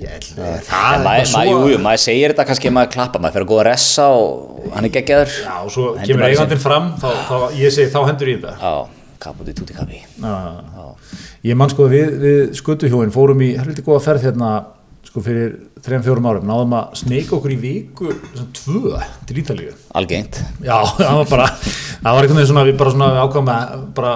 [0.03, 3.19] Ég ætla- Það, Það er maður, jú, svo jú, maður segir þetta kannski maður klappa,
[3.23, 5.31] maður fer að góða ressa og hann er geggjaður.
[5.45, 8.35] Já, og svo kemur bara í eigandinn fram þá, þá, ég segi, þá hendur í
[8.41, 8.89] þetta Já,
[9.23, 10.01] kaput í túti kapi.
[11.45, 14.51] Ég man sko við, við skutuhjóin fórum í helviti góða ferð hérna
[15.13, 15.51] sko fyrir
[15.85, 16.47] 3-4 árum.
[16.49, 19.73] Náðum að sneika okkur í viku svona tvö til Ítalíu.
[20.01, 20.39] Algengt.
[20.65, 24.13] Já, það var bara það var einhvern veginn svona við bara svona ákvæm að bara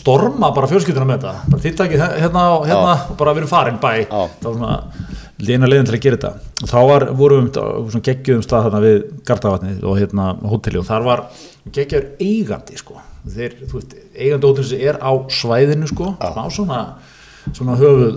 [0.00, 1.52] storma bara fjölskylduna með þetta.
[1.52, 4.24] Bara þitt takið hérna og hérna og bara við erum farin bæ Já.
[4.40, 6.32] það var svona eina leiðin til að gera þetta.
[6.64, 8.98] Og þá var, vorum við á svona geggjöðum stað þarna við
[9.30, 11.24] Gardavatnið og hérna hóteli og þar var
[11.70, 12.98] geggjöður eigandi sko.
[13.30, 16.82] Þeir, þú veist, eigandi hótelis er á svæðinu sko, á svona
[17.56, 18.14] svona höfuð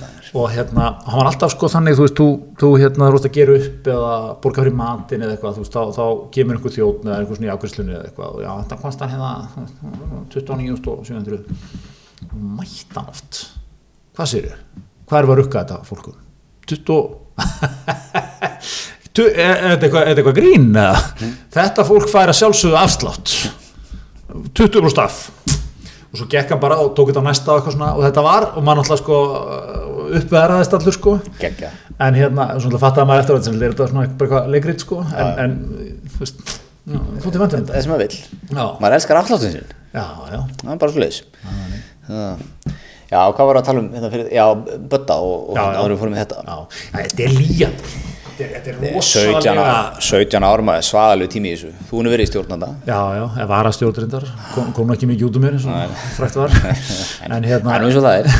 [0.00, 0.26] maður.
[0.38, 2.26] og hérna, hann var alltaf sko þannig þú veist, þú,
[2.60, 4.12] þú hérna veist að gera upp eða
[4.44, 6.04] borga fyrir matinn eða eitthvað þú veist, þá, þá
[6.36, 9.12] kemur einhver þjóðn eða einhver svona í ákvæmslunni eða eitthvað og já, þetta komst hann
[9.14, 9.30] hérna
[10.34, 11.40] 29.700
[12.28, 13.40] og mætt hann oft
[14.18, 14.58] hvað sér ég?
[15.08, 16.16] hvað er að rukka þetta fólkum?
[16.68, 17.00] 20
[19.18, 20.98] Tu- er er þetta eitthvað, eitthvað grín eða?
[21.56, 23.32] þetta fólk fær að sjálfsögðu afslátt
[24.54, 25.16] 20 staf
[26.08, 28.64] og svo gekk hann bara og tók þetta næsta og, svona, og þetta var, og
[28.64, 29.18] maður náttúrulega sko
[30.18, 31.16] uppverðaðist allur sko.
[31.40, 31.72] Geggja.
[31.98, 35.02] en hérna, svona fattaði maður eftir að þetta er svona eitthvað leikrit sko.
[35.12, 35.58] En, en
[36.14, 36.54] þú veist,
[36.88, 38.22] þú til þetta það sem maður vill.
[38.54, 41.22] Já, maður elskar afsláttin sin já, já, það er bara svo leiðis
[43.08, 44.44] já, hvað var að tala um hérna fyrir, já,
[44.92, 46.44] Bötta og, og hérna við fórum í þetta?
[46.44, 46.56] Já.
[46.98, 47.96] Þetta er líjandi
[48.38, 51.70] þetta er, þetta er 17, rosalega á- 17 árum að svaðalegu tími í þessu.
[51.90, 52.68] Þú er verið í stjórnanda.
[52.88, 55.98] Já, já, ef var að stjórnrindar kom, kom ekki mikið út um mér eins og
[56.18, 56.56] frækt var.
[57.24, 58.30] En það hérna er nú eins og það er.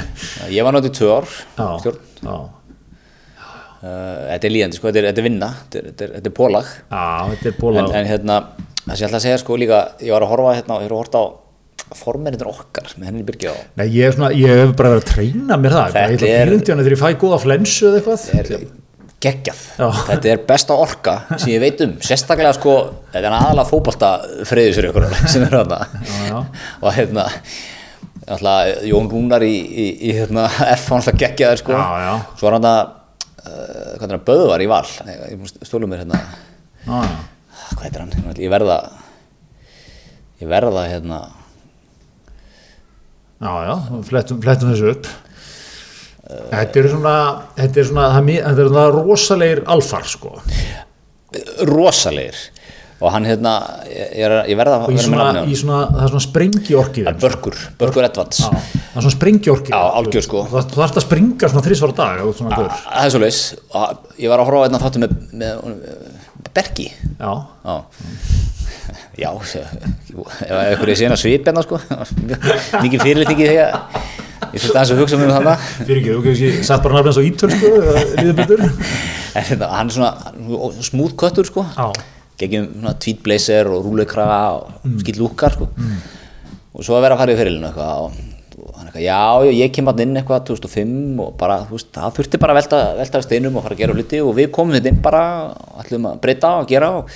[0.56, 2.00] Ég var náttúrulega í tvö ár já, stjórn.
[2.26, 5.50] já, uh, þetta er líðandi sko, þetta er, þetta er vinna.
[5.64, 8.38] Þetta er, þetta er, er pólag já, þetta er bóla en, en hérna,
[8.86, 10.96] það sem ég ætla að segja sko líka ég var að horfa hérna, ég var
[10.96, 11.26] að horfa á
[11.96, 15.58] formerindur okkar með henni byrgi á Nei, ég, er ég hef bara verið að treyna
[15.62, 15.92] mér það.
[15.94, 18.24] Þetta ég ætla er- að pyrrindi hann þegar ég fæ góða flensu eða eitthvað.
[18.40, 18.66] er
[19.22, 19.62] geggjað.
[19.78, 21.94] Þetta er besta orka sem ég veit um.
[22.04, 22.74] Sérstaklega sko,
[23.14, 24.10] þetta er aðalega fótbolta
[24.48, 25.80] friðisur ykkur sem er þarna.
[26.26, 26.36] Já.
[26.84, 27.26] og hérna
[28.26, 31.78] alltaf, Jón Rúnar í, í, í hérna, F geggjaður sko.
[31.78, 32.12] Já, já.
[32.38, 32.82] svo er hann að
[33.46, 34.84] uh, hann, Böðvar í val.
[35.62, 36.20] Stólum mér hérna.
[36.86, 37.18] Já, já.
[37.72, 38.80] hvað heitir hann, ég verða
[40.40, 41.20] ég verða hérna
[43.36, 43.74] Já, já,
[44.08, 45.08] flettum, flettum þessu upp
[46.26, 47.16] Þetta er svona
[47.56, 50.32] þetta er svona, þetta er svona rosalegir alfar sko.
[51.68, 52.38] Rosalegir.
[52.96, 53.50] Og hann hérna,
[53.92, 56.76] ég, ég, er- verða að og vera með á í svona, það er svona sprengi
[56.80, 60.44] orki Það er Börkur, Börkur Edvards Já, það er svona sprengi orki Já, algjör, sko.
[60.48, 62.70] Það þú þarfst að springa svona þrísvara dag ert svona gaur.
[62.86, 63.40] það er svo leis
[64.16, 65.12] ég var að horfa á einna þáttu með,
[65.42, 66.88] með, með Bergi
[67.20, 67.32] Já,
[67.68, 67.76] já.
[69.16, 71.78] Já, ef einhverju sé hérna svip hérna sko.
[72.84, 74.24] Mikið fyrirlitningi þegar
[74.56, 75.54] ég fyrir aðeins að hugsa um þarna.
[75.86, 77.72] Fyrir ekki, þú kannski satt bara nafnins á ítölsku
[79.36, 80.12] hérna, hann er svona
[80.86, 81.66] smúð köttur sko.
[81.76, 81.90] Já,
[82.40, 85.00] geggjum svona tweet blazer og rúleikraga og mm.
[85.02, 85.68] skill lúkar sko.
[86.76, 88.20] og svo að vera að fara í fyrirlinu eitthvað og,
[88.76, 92.40] hann eitthvað, já, ég kem hann inn eitthvað 2005 og bara, þú veist, það þurfti
[92.42, 94.92] bara að velta, velta við steinum og fara að gera hluti og við komum þetta
[94.92, 95.24] inn bara,
[95.82, 97.12] ætlum að breyta og gera og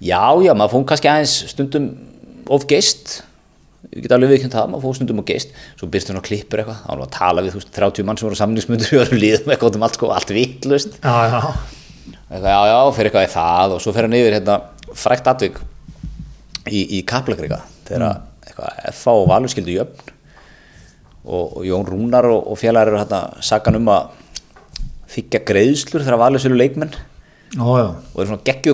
[0.00, 1.88] já, já, maður fóðum kannski aðeins stundum
[2.52, 3.22] of geist
[3.90, 6.62] ég get alveg viðkjönd það, maður fóð stundum of geist svo byrst hún á klippur
[6.62, 9.52] eitthvað, þá var að tala við þú veist, 30 mann sem voru samningsmundur og líðum
[9.52, 10.98] eitthvað um allt, sko, allt vitlaust.
[11.02, 11.40] Já, já.
[12.32, 14.56] Eitthvað, já, já, fyrir eitthvað í það og svo fer hann yfir hérna
[15.02, 15.60] frækt atvik
[16.70, 18.32] í, í Kaplakrika þegar mm.
[18.46, 18.68] eitthvað
[19.02, 20.12] FA og Valur skildu jöfn.
[21.22, 24.02] Og, og Jón Rúnar og, og félagar eru hérna sagan um að
[25.12, 26.94] þykja greiðslur þegar Valur sjölu leikmenn.
[27.52, 28.72] Já, já, og eru svona geggju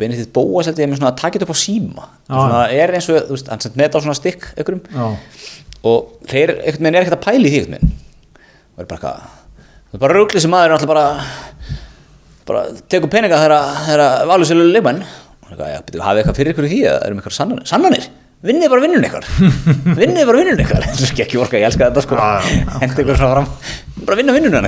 [0.00, 0.64] kalla orka sko, standa svona einhverju ingangin út af öllin sko og beinir þitt bóa
[0.64, 2.08] seldi ég með svona að taka þetta upp á síma.
[2.26, 4.16] Svona er eins og, þú veist, hann sett með þetta á svona
[4.56, 4.82] einhverjum.
[4.90, 5.06] Já.
[5.80, 5.98] Og
[6.28, 7.92] þeir einhvern veginn er ekkert að pæla í því einhvern veginn.
[8.70, 9.38] Og er bara eitthvað
[9.90, 11.06] það er bara rauglið sem maður er alltaf bara
[12.46, 13.54] bara tekur peninga þegar
[13.86, 17.00] þegar valur sér leikmenn og eitthvað, já, byrju, hafið eitthvað fyrir ykkur í því eða
[17.06, 18.08] erum ykkur sannanir,
[18.46, 19.26] vinnið bara vinnun ykkar?
[20.00, 20.86] Vinnið bara vinnun ykkar?
[20.86, 22.18] Þetta er ekki orka, ég elska þetta sko.
[22.80, 23.48] Hendi ykkur svona fram,
[24.06, 24.58] bara vinna vinnunum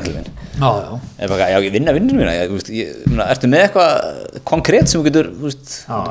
[1.65, 2.37] ég vinna vinnunum mína.
[2.53, 5.53] Þú ertu með eitthvað konkrétt sem þú getur, þú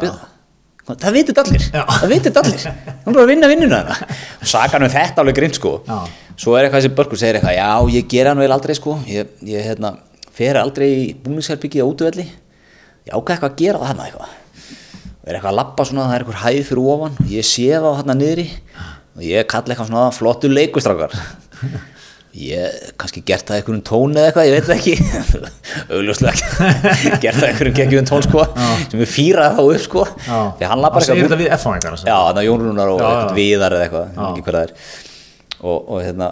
[0.01, 2.68] þú það vitið allir, það vitið allir.
[3.05, 4.18] Hún er bara að vinna vinnuna hana
[4.49, 5.76] sagan um þetta alveg grimt sko.
[6.41, 8.97] Svo er eitthvað þessi börkur segir eitthvað, já ég gera hann vel aldrei sko.
[9.07, 9.93] Ég, ég hérna,
[10.34, 14.32] fer aldrei í búningsherbyggi á útvelli ég ákvað eitthvað að gera það hana eitthvað.
[14.32, 14.40] og
[15.30, 17.97] er eitthvað að lappa svona, það er eitthvað hæð fyrir ofan og ég sé það
[17.99, 18.45] hérna niðri
[19.11, 21.15] og ég kalla eitthvað svona flottu leikustrákar.
[22.41, 24.93] Ég kannski gert það einhverjum tón eða eitthvað, ég veit það ekki.
[25.97, 26.61] Augljóslega
[26.93, 30.05] ekki gert það einhverjum geggjum tón sko sem við fýraði þá upp sko.
[30.24, 30.38] Já.
[30.61, 33.03] Því hann lappar Það eitthvað þetta við F-fængar Já, þannig að Jón Rúnar og Já,
[33.03, 33.11] já.
[33.11, 34.74] eitthvað viðar eða eitthvað, það er.
[35.61, 36.30] Og, og hérna,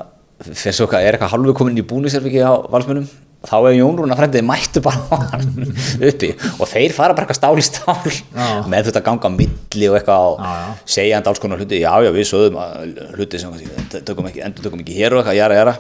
[0.48, 3.10] fyrir svo hvað er eitthvað halvu komin í búningserfiki á valsmunum
[3.48, 5.40] þá er Jón Rúnar frændið mættu bara
[6.10, 8.50] uppi og þeir fara bara eitthvað stál í stál Já.
[8.68, 12.28] með þetta ganga milli og eitthvað og segja hann alls konar hluti, já já við
[12.34, 13.56] sögðum að hluti sem
[14.04, 15.78] tökum ekki, endur tökum ekki hér og eitthvað, jara jara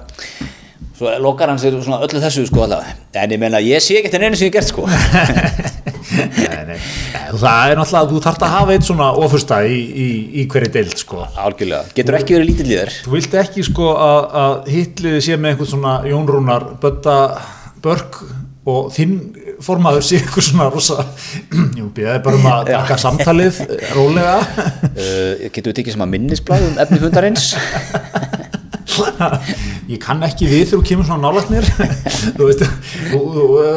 [1.00, 4.12] svo lokar hann sér svona öllu þessu sko allavega, en ég meina ég sé ekki
[4.14, 4.88] til neinu sem ég gert sko.
[6.10, 6.78] Nei, nei.
[7.38, 10.08] Það er náttúrulega, þú þarft að hafa eitt svona ofursta í, í,
[10.42, 11.22] í hverju deild sko.
[11.38, 15.54] algjörlega, getur ekki verið lítill líður Þú vilt ekki sko að, að hitliði sé með
[15.54, 17.16] einhvern svona Jón Rúnar, Bötta,
[17.86, 18.20] Börk
[18.70, 19.14] og þinn
[19.64, 21.06] formaður sé eitthvað svona rosa
[21.80, 23.62] Jú, býðaði bara um að taka samtalið
[23.98, 24.36] rólega.
[24.90, 27.52] Uh, getur við tekið sem að minnisblað um efni fundarins
[29.90, 31.24] Ég kann ekki við þegar þú kemur svona
[33.10, 33.24] þú,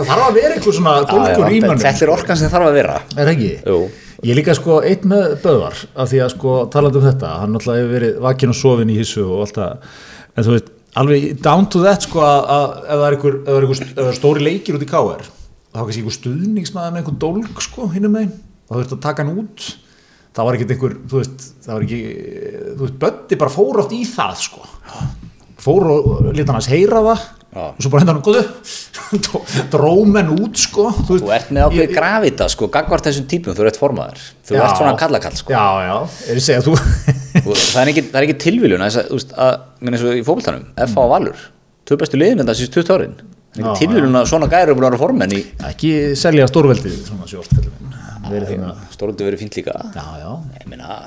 [0.08, 1.82] þarf að vera eitthvað svona dólkur í mönnum.
[1.82, 2.96] þetta er orkan sem þarf að vera.
[3.16, 3.50] Er ekki?
[3.66, 3.78] Jú.
[4.22, 7.82] Ég líka sko eitt með Böðvar af því að sko talandi um þetta hann náttúrulega
[7.82, 9.86] hefur verið vakin og sofin í hissu og allt það.
[10.36, 10.68] En þú veist,
[11.02, 14.84] alveg down to that sko að, ef það er einhver, er er stóri leikir út
[14.84, 15.24] í KR
[15.72, 18.34] þá kannski einhver stuðningsmaður með einhver dólg sko hinnum megin.
[18.68, 19.66] Þá þurfti að taka hann út
[20.32, 22.00] það var ekkert einhver, þú veist það var ekki,
[22.72, 24.66] þú veist, Böddi bara fór oft í það sko.
[25.62, 27.64] Fór og lítið hann að heyra það Já.
[27.68, 32.46] og svo bara hendur hann góðu drómen út sko þú, Þú ert með ákveð gravita
[32.48, 34.22] sko, gagvart þessum típum, þú ert formaður.
[34.48, 35.52] Þú ert svona kallakall sko.
[35.52, 36.76] Já, já, er ég að segja þú
[37.42, 38.98] það er ekki, það er ekki tilviljun að,
[39.36, 41.44] að, menn eins og í fókbaltanum F á Valur,
[41.88, 43.14] tvö bestu liðin 20 árin.
[43.52, 45.92] Það er Já, ekki tilviljun að svona gæri er búin að vera formenn í ekki
[46.16, 47.52] selja stórveldið svona sjórt
[48.72, 49.74] að stórundu verið fínt líka.
[49.96, 51.00] Já, já, ég meina,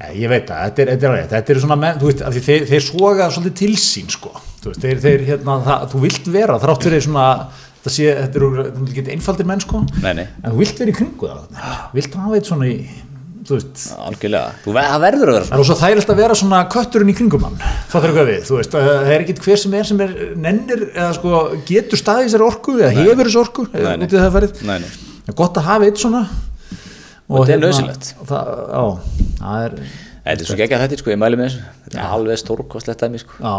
[0.00, 2.22] Nei, ég veit það, þetta er, þetta er, rétt, þetta er svona menn, þú veist,
[2.34, 4.30] því þeir, þeir soga svolítið til sín, sko,
[4.62, 7.26] þú veist, þeir, þeir hérna, það, þú vilt vera, þrátt fyrir svona,
[7.80, 10.92] þetta sé, þetta eru, er ekki einfaldir menn, sko, nei, nei, en þú vilt vera
[10.94, 11.60] í kringu það,
[11.98, 12.78] vilt hafa eitt svona í,
[13.50, 14.54] þú veist, algjörlega.
[14.64, 17.60] Þú, ve- verður að vera það er þægilegt að vera svona kötturinn í kringum hann,
[17.92, 20.16] fattar eitthvað við, þú veist, að það er ekkit hver sem er sem er
[20.48, 23.94] nennir, eða sko, getur staðið sér orku, eða hefur þessu orku, eða
[25.30, 26.22] Það það er gott að hafa eitt svona,
[27.30, 28.84] Og þetta er það, já,
[29.38, 29.74] það er,
[30.24, 33.20] þetta er svo að þetta sko, ég mæli með þessu þetta er alveg stórkostlegt dæmi
[33.22, 33.52] sko Já,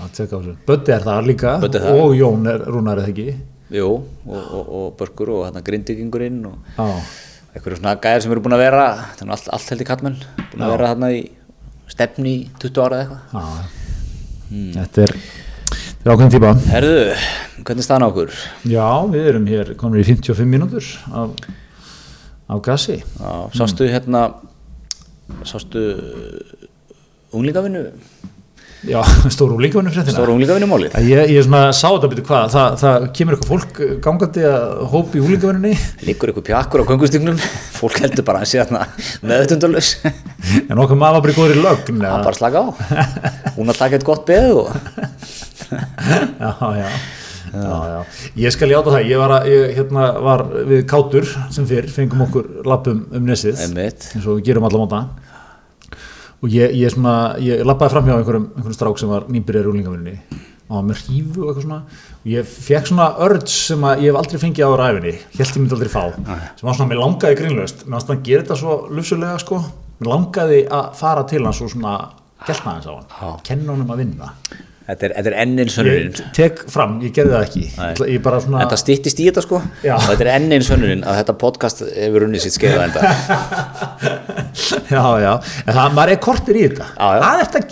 [0.00, 0.54] að tjekka á þessu.
[0.70, 2.00] Böddi er það líka er það.
[2.00, 3.34] og Jón er rúnar eða ekki.
[3.76, 3.90] jú,
[4.24, 6.78] og, og, og Börkur og hérna grindvikingurinn og
[7.52, 9.88] einhverju svona gæðir sem eru búin að vera það er nú allt, allt held í
[9.90, 10.16] kallmenn
[10.54, 11.20] búin að vera hérna í
[11.92, 13.76] stefni í 20 ára eða eitthvað.
[14.48, 14.72] Hmm.
[14.78, 15.14] Þetta er,
[16.08, 16.50] er ákveðin típa.
[16.72, 17.00] herðu,
[17.60, 18.36] hvernig er staðan okkur?
[18.64, 21.34] Já, við erum hér komin í 55 mínútur af,
[22.48, 22.96] af gasi.
[23.02, 24.22] Já, sástu hérna
[25.44, 25.82] sástu
[27.36, 27.82] unglingavinnu
[28.86, 29.00] Já,
[29.34, 30.14] stóru líkafunum fréttina.
[30.14, 33.80] stóra unglingavinnu málið Ég, ég svona sá þetta byrju hvað, það, það kemur eitthvað fólk
[34.04, 35.72] gangandi að hópi í úlíkafunni
[36.06, 37.40] liggur eitthvað pjakkur á köngustygnum
[37.80, 38.84] fólk heldur bara að sé hérna
[39.26, 39.90] meðutundalus
[40.70, 41.98] en okkur maður bara í góðri lögn.
[42.06, 42.66] eða- bara slaka á.
[43.58, 44.70] Hún að taka eitt gott beð og
[45.68, 46.88] já, já.
[47.48, 48.00] Já, já.
[48.44, 51.24] Ég skal játa það, ég var, að, ég, hérna, var við kátur
[51.54, 53.56] sem fyrr, fengum okkur lappum um nesið.
[53.72, 55.00] Eins og við gerum alla móta
[56.42, 59.72] og ég, ég, svona, ég lappaði fram hjá einhverjum, einhverjum strák sem var nýbyrjar í
[59.72, 60.14] úlingavinni
[60.68, 61.78] og hann var með hrífu og eitthvað svona.
[62.18, 65.62] Og ég fekk svona örd sem að ég hef aldrei fengið á ræfinni, held ég
[65.62, 66.02] myndi aldrei fá.
[66.12, 67.86] Sem var svona, mér langaði grínlaust.
[67.88, 69.62] Fannst hann gera þetta svo lufsulega sko.
[69.98, 71.94] Mér langaði að fara til hans og svona
[72.44, 74.32] gætna hans á hann, kenna honum að vinna
[74.88, 77.64] þetta er, þetta er ennin sönnurinn ég tek fram, ég gerði það ekki.
[78.08, 79.60] Ég- svona þetta stýttist í þetta sko.
[79.82, 83.00] Þetta er ennin sönnurinn að þetta podcast hefur unnið sitt skeiða enda.
[84.88, 85.32] Já, já,
[85.68, 86.86] en það, maður er kortir í þetta.
[86.96, 87.20] Já, já.
[87.22, 87.62] það er þetta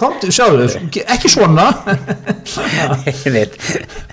[0.00, 0.82] komdu, sjáðu þau,
[1.14, 1.66] ekki svona.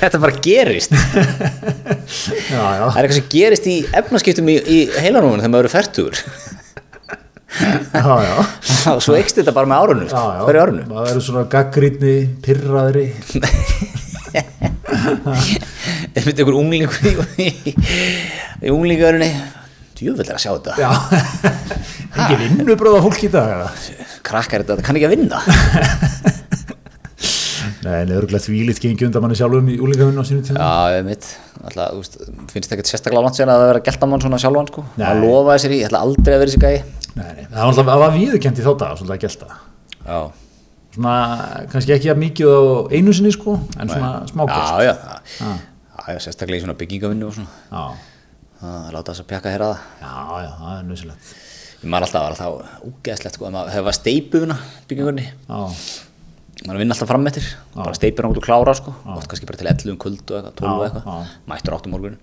[0.00, 0.92] Þetta bara gerist.
[2.50, 5.72] Já, já, það er eitthvað sem gerist í efnaskiptum í, í heilanúinu þegar maður eru
[5.72, 6.59] færtugur
[7.50, 8.34] já, já.
[8.94, 13.06] Og svo eikst þetta bara með árunum hverju árunum maður verður svona gaggrítni, pyrraðri
[16.14, 16.94] ég myndi einhver unglingur
[17.42, 17.48] í,
[18.70, 19.30] unglingarinni
[20.00, 20.72] djúvill er að sjá þetta.
[22.20, 23.68] Ekki vinnubröða fólk í dag eða?
[24.26, 25.38] krakkar þetta, þetta kann ekki að vinna.
[27.80, 30.60] Nei, en örgulega þvílitt gengi undan manni sjálfum í úlingafunni á sínum tíma.
[30.60, 31.28] Já, ég mitt
[31.64, 32.18] alltaf, veist,
[32.52, 34.84] finnst ekkert sérstaklega langt sér að það vera gælt að mann svona sjálfan sko.
[35.00, 35.06] Nei.
[35.08, 37.88] að lofa þessir í, ég ætla aldrei að vera þessi gæi Nei, það var alltaf,
[37.90, 39.58] það var viðurkend í þá dag, svolítið að gelta.
[40.06, 40.20] Já,
[40.90, 41.12] Svona,
[41.70, 42.58] kannski ekki að mikið á
[42.98, 45.50] einu sinni sko, en svona smá gest já, já, já,
[46.10, 47.52] já sérstaklega í svona byggingavinnu og svona.
[47.70, 47.84] Já,
[48.66, 49.84] að láta þess að pjaka hér að.
[50.02, 51.30] Já, já, það er nöðsilegt
[51.80, 54.56] ég man alltaf, var alltaf úgeðslegt sko, ef maður hefur steipuna
[54.90, 55.60] byggingunni Já,
[56.66, 57.46] maður vinn alltaf fram eftir.
[57.78, 58.92] Bara steipir út og klára sko.
[59.14, 61.32] Oft kannski bara til 11 um kvöld og eitthvað, 12 og eitthvað.
[61.54, 62.18] mættur 8 um morgun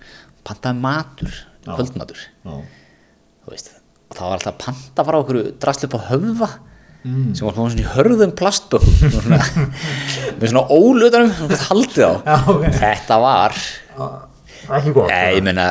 [0.45, 1.39] pantaði matur,
[1.71, 2.21] kvöldmatur.
[2.45, 3.71] Þú veist
[4.07, 6.49] og það var alltaf að panta bara okkur drasli upp á höfða
[7.07, 9.39] sem var svona í hörðum plastbökkum svona,
[10.39, 12.13] með svona ólutanum þú haldið á.
[12.25, 12.65] Já, ok.
[12.81, 13.59] þetta var
[14.77, 15.67] ekki gott Nei, ég meina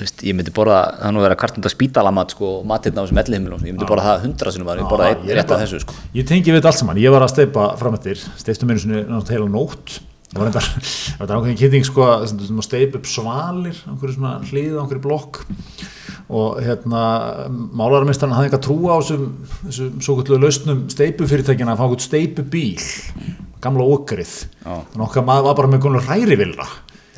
[0.00, 3.22] veist, ég myndi borða, það er nú verið að kvartunda spítalamat sko, matirna á þessum
[3.22, 5.96] ellihimilum ég myndi borða það hundra sinum að ég borða rétt af þessu sko.
[6.16, 9.36] Ég tengi við þetta allt saman, ég var að steipa fram eftir einu sinni náttúrulega
[9.36, 10.00] heila nótt
[10.30, 12.34] það var það var ákveðin kynning sko, að
[12.66, 15.40] steipa upp svalir á einhverju svona hlið á einhverju blokk.
[16.30, 17.04] Og hérna
[17.74, 19.24] málararmistarinn hafði eitthvað trú á þessum,
[19.64, 24.36] þessum svo kvöldu lausnum steipufyrirtækina að fá eitthvað steipubíl gamla okrið.
[24.62, 24.78] Já.
[24.92, 26.68] þannig okkar maður var bara með góðlega rærivilra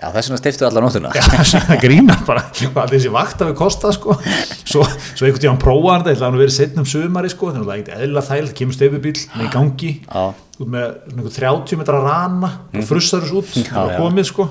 [0.02, 4.16] já, þess vegna steiftu allar nóttuna það grínar bara hvað þessi vakt hafi kostað sko.
[4.62, 7.52] Svo, svo einhvern tíðan prófaði hann þetta, ég ætla að hann verið setnum sumari sko,
[7.52, 9.92] þannig að það er ekkert eðla þæl kemur steifubíl með gangi.
[10.06, 10.24] Já.
[10.62, 12.86] Út með svona einhver 30 metra rana mm.
[12.88, 13.80] frussar þessu út, Já, já.
[13.80, 14.48] var komið sko.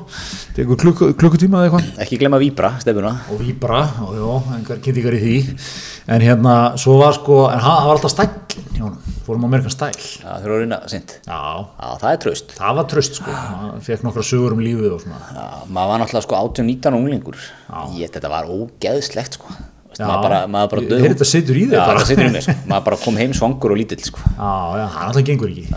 [0.58, 2.04] Tekur klukku, klukkutíma eða eitthvað.
[2.06, 5.40] Ekki glemma víbra, steifuna og víbra, og jó, einhver kynntingar í því.
[6.12, 9.18] En hérna, svo var sko en það var alltaf hjá honum.
[9.22, 12.56] Fórum á Amerikan stæl já, þau eru að reyna sint já, já, það er tröst
[12.58, 13.36] það var tröst sko.
[13.36, 15.20] Hann fekk nokkra sögur um lífið og svona.
[15.36, 17.44] Já, maður var náttúrulega sko 18-19 unglingur.
[18.00, 19.54] Ég, þetta var ógeðslegt sko.
[19.54, 19.71] Já,
[20.08, 21.66] maður bara, maður bara heyrði þetta situr í
[22.36, 22.56] mig sko.
[22.72, 24.24] maður bara kom heim svangur og lítill sko.
[24.38, 25.68] já, já, hann alltaf gengur ekki.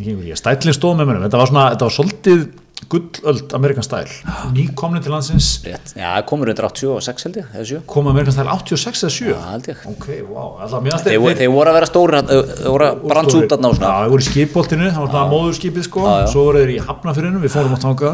[0.00, 2.44] Gengur ekki, stælinn stóð með mér þetta var svona, þetta var svolítið
[2.88, 4.08] gullöld Amerikan stæl,
[4.54, 5.48] nýkomni til landsins.
[5.66, 9.28] Rétt, já, komur undir 86 held ég, eða 7 kom Amerikan stæl 86 eða 7
[9.30, 9.82] Já, held ég.
[9.90, 10.48] ok, wow,
[11.04, 14.10] Þeir, þeir voru að vera stóri, þeir voru að brans út þarna og Já, þeir
[14.14, 16.26] voru í skipboltinu, það var svona móðurskipið sko, Já, já.
[16.32, 18.10] svo voru þeir í hafnafyrinum, við fórum á tanga,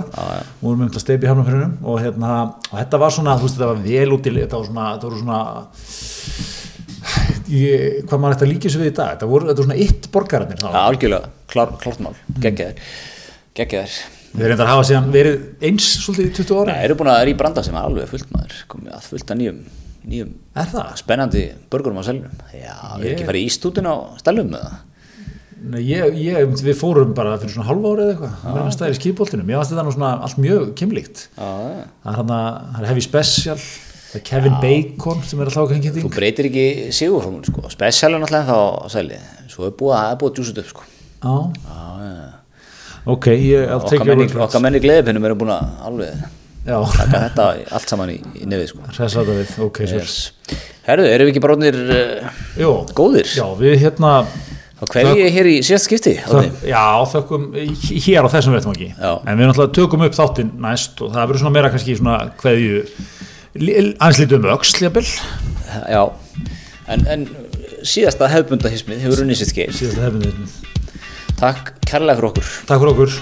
[0.65, 2.33] vorum með að steipi í hafnafyrinum og hérna,
[2.73, 5.07] og þetta var svona, þú veist, þetta var vel út í, þetta var svona, þetta
[5.11, 5.41] voru svona,
[7.55, 9.81] ég, hvað maður ætti að líka þessu við í dag, þetta voru, þetta voru svona
[9.87, 10.69] eitt borgararnir þá.
[10.69, 12.03] Já, algjörlega, klár, klárt
[14.37, 15.37] geggjaðir geggjaðir Þeir reyndar hafa síðan verið
[15.69, 16.75] eins svolítið í 20 ára.
[16.77, 19.63] Það eru búin að rýbranda sem er alveg fullt maður komið að fullt að nýjum,
[20.13, 20.91] nýjum Er það?
[21.01, 24.77] spennandi burgurum á seljum Já, við erum ekki farið í ístútin á stelum með það
[25.67, 28.75] Nei, ég, ég, við fórum bara fyrir svona halva ára eða eitthvað, við erum að
[28.77, 31.23] stæða í skipboltinu, mér fannst þetta nú svona allt mjög kemlíkt.
[31.33, 31.87] Já, já.
[32.05, 32.91] Það er hann að, það er
[33.57, 36.13] það er Kevin Bacon sem er alltaf Þú ákveðinginding.
[36.15, 39.19] breytir ekki sigurformúli sko, spesialun alltaf þá á selji
[39.53, 41.35] svo er búið að, það er að djúsa upp sko Já,
[41.67, 42.29] Já, já.
[43.07, 46.27] Ok, ég, I'll take your word okkar menni gleðipinnum eru búin að alveg
[46.67, 47.47] taka þetta
[47.79, 48.89] allt saman í, í nefið sko.
[48.97, 50.17] Þetta við, ok, yes.
[50.87, 53.31] Herðu, erum við ekki bara orðnir uh, Jó, góðir?
[53.31, 54.13] já, við hérna,
[54.77, 58.89] Þá hverju ég hér í síðast skipti þök, já, þökkum hér á þessum veitum ekki,
[58.93, 59.13] Já.
[59.25, 62.83] en við náttúrulega tökum upp þáttinn næst og það verður svona meira kannski svona hverju,
[64.37, 65.07] um öxl, jafnvel,
[65.95, 66.03] Já,
[66.93, 67.25] en, en
[67.89, 70.45] síðasta hefbunda hismið hefur runnið sitt geir síðasta hefðin
[71.41, 73.19] Takk kærlega fyrir okkur Takk fyrir okkur.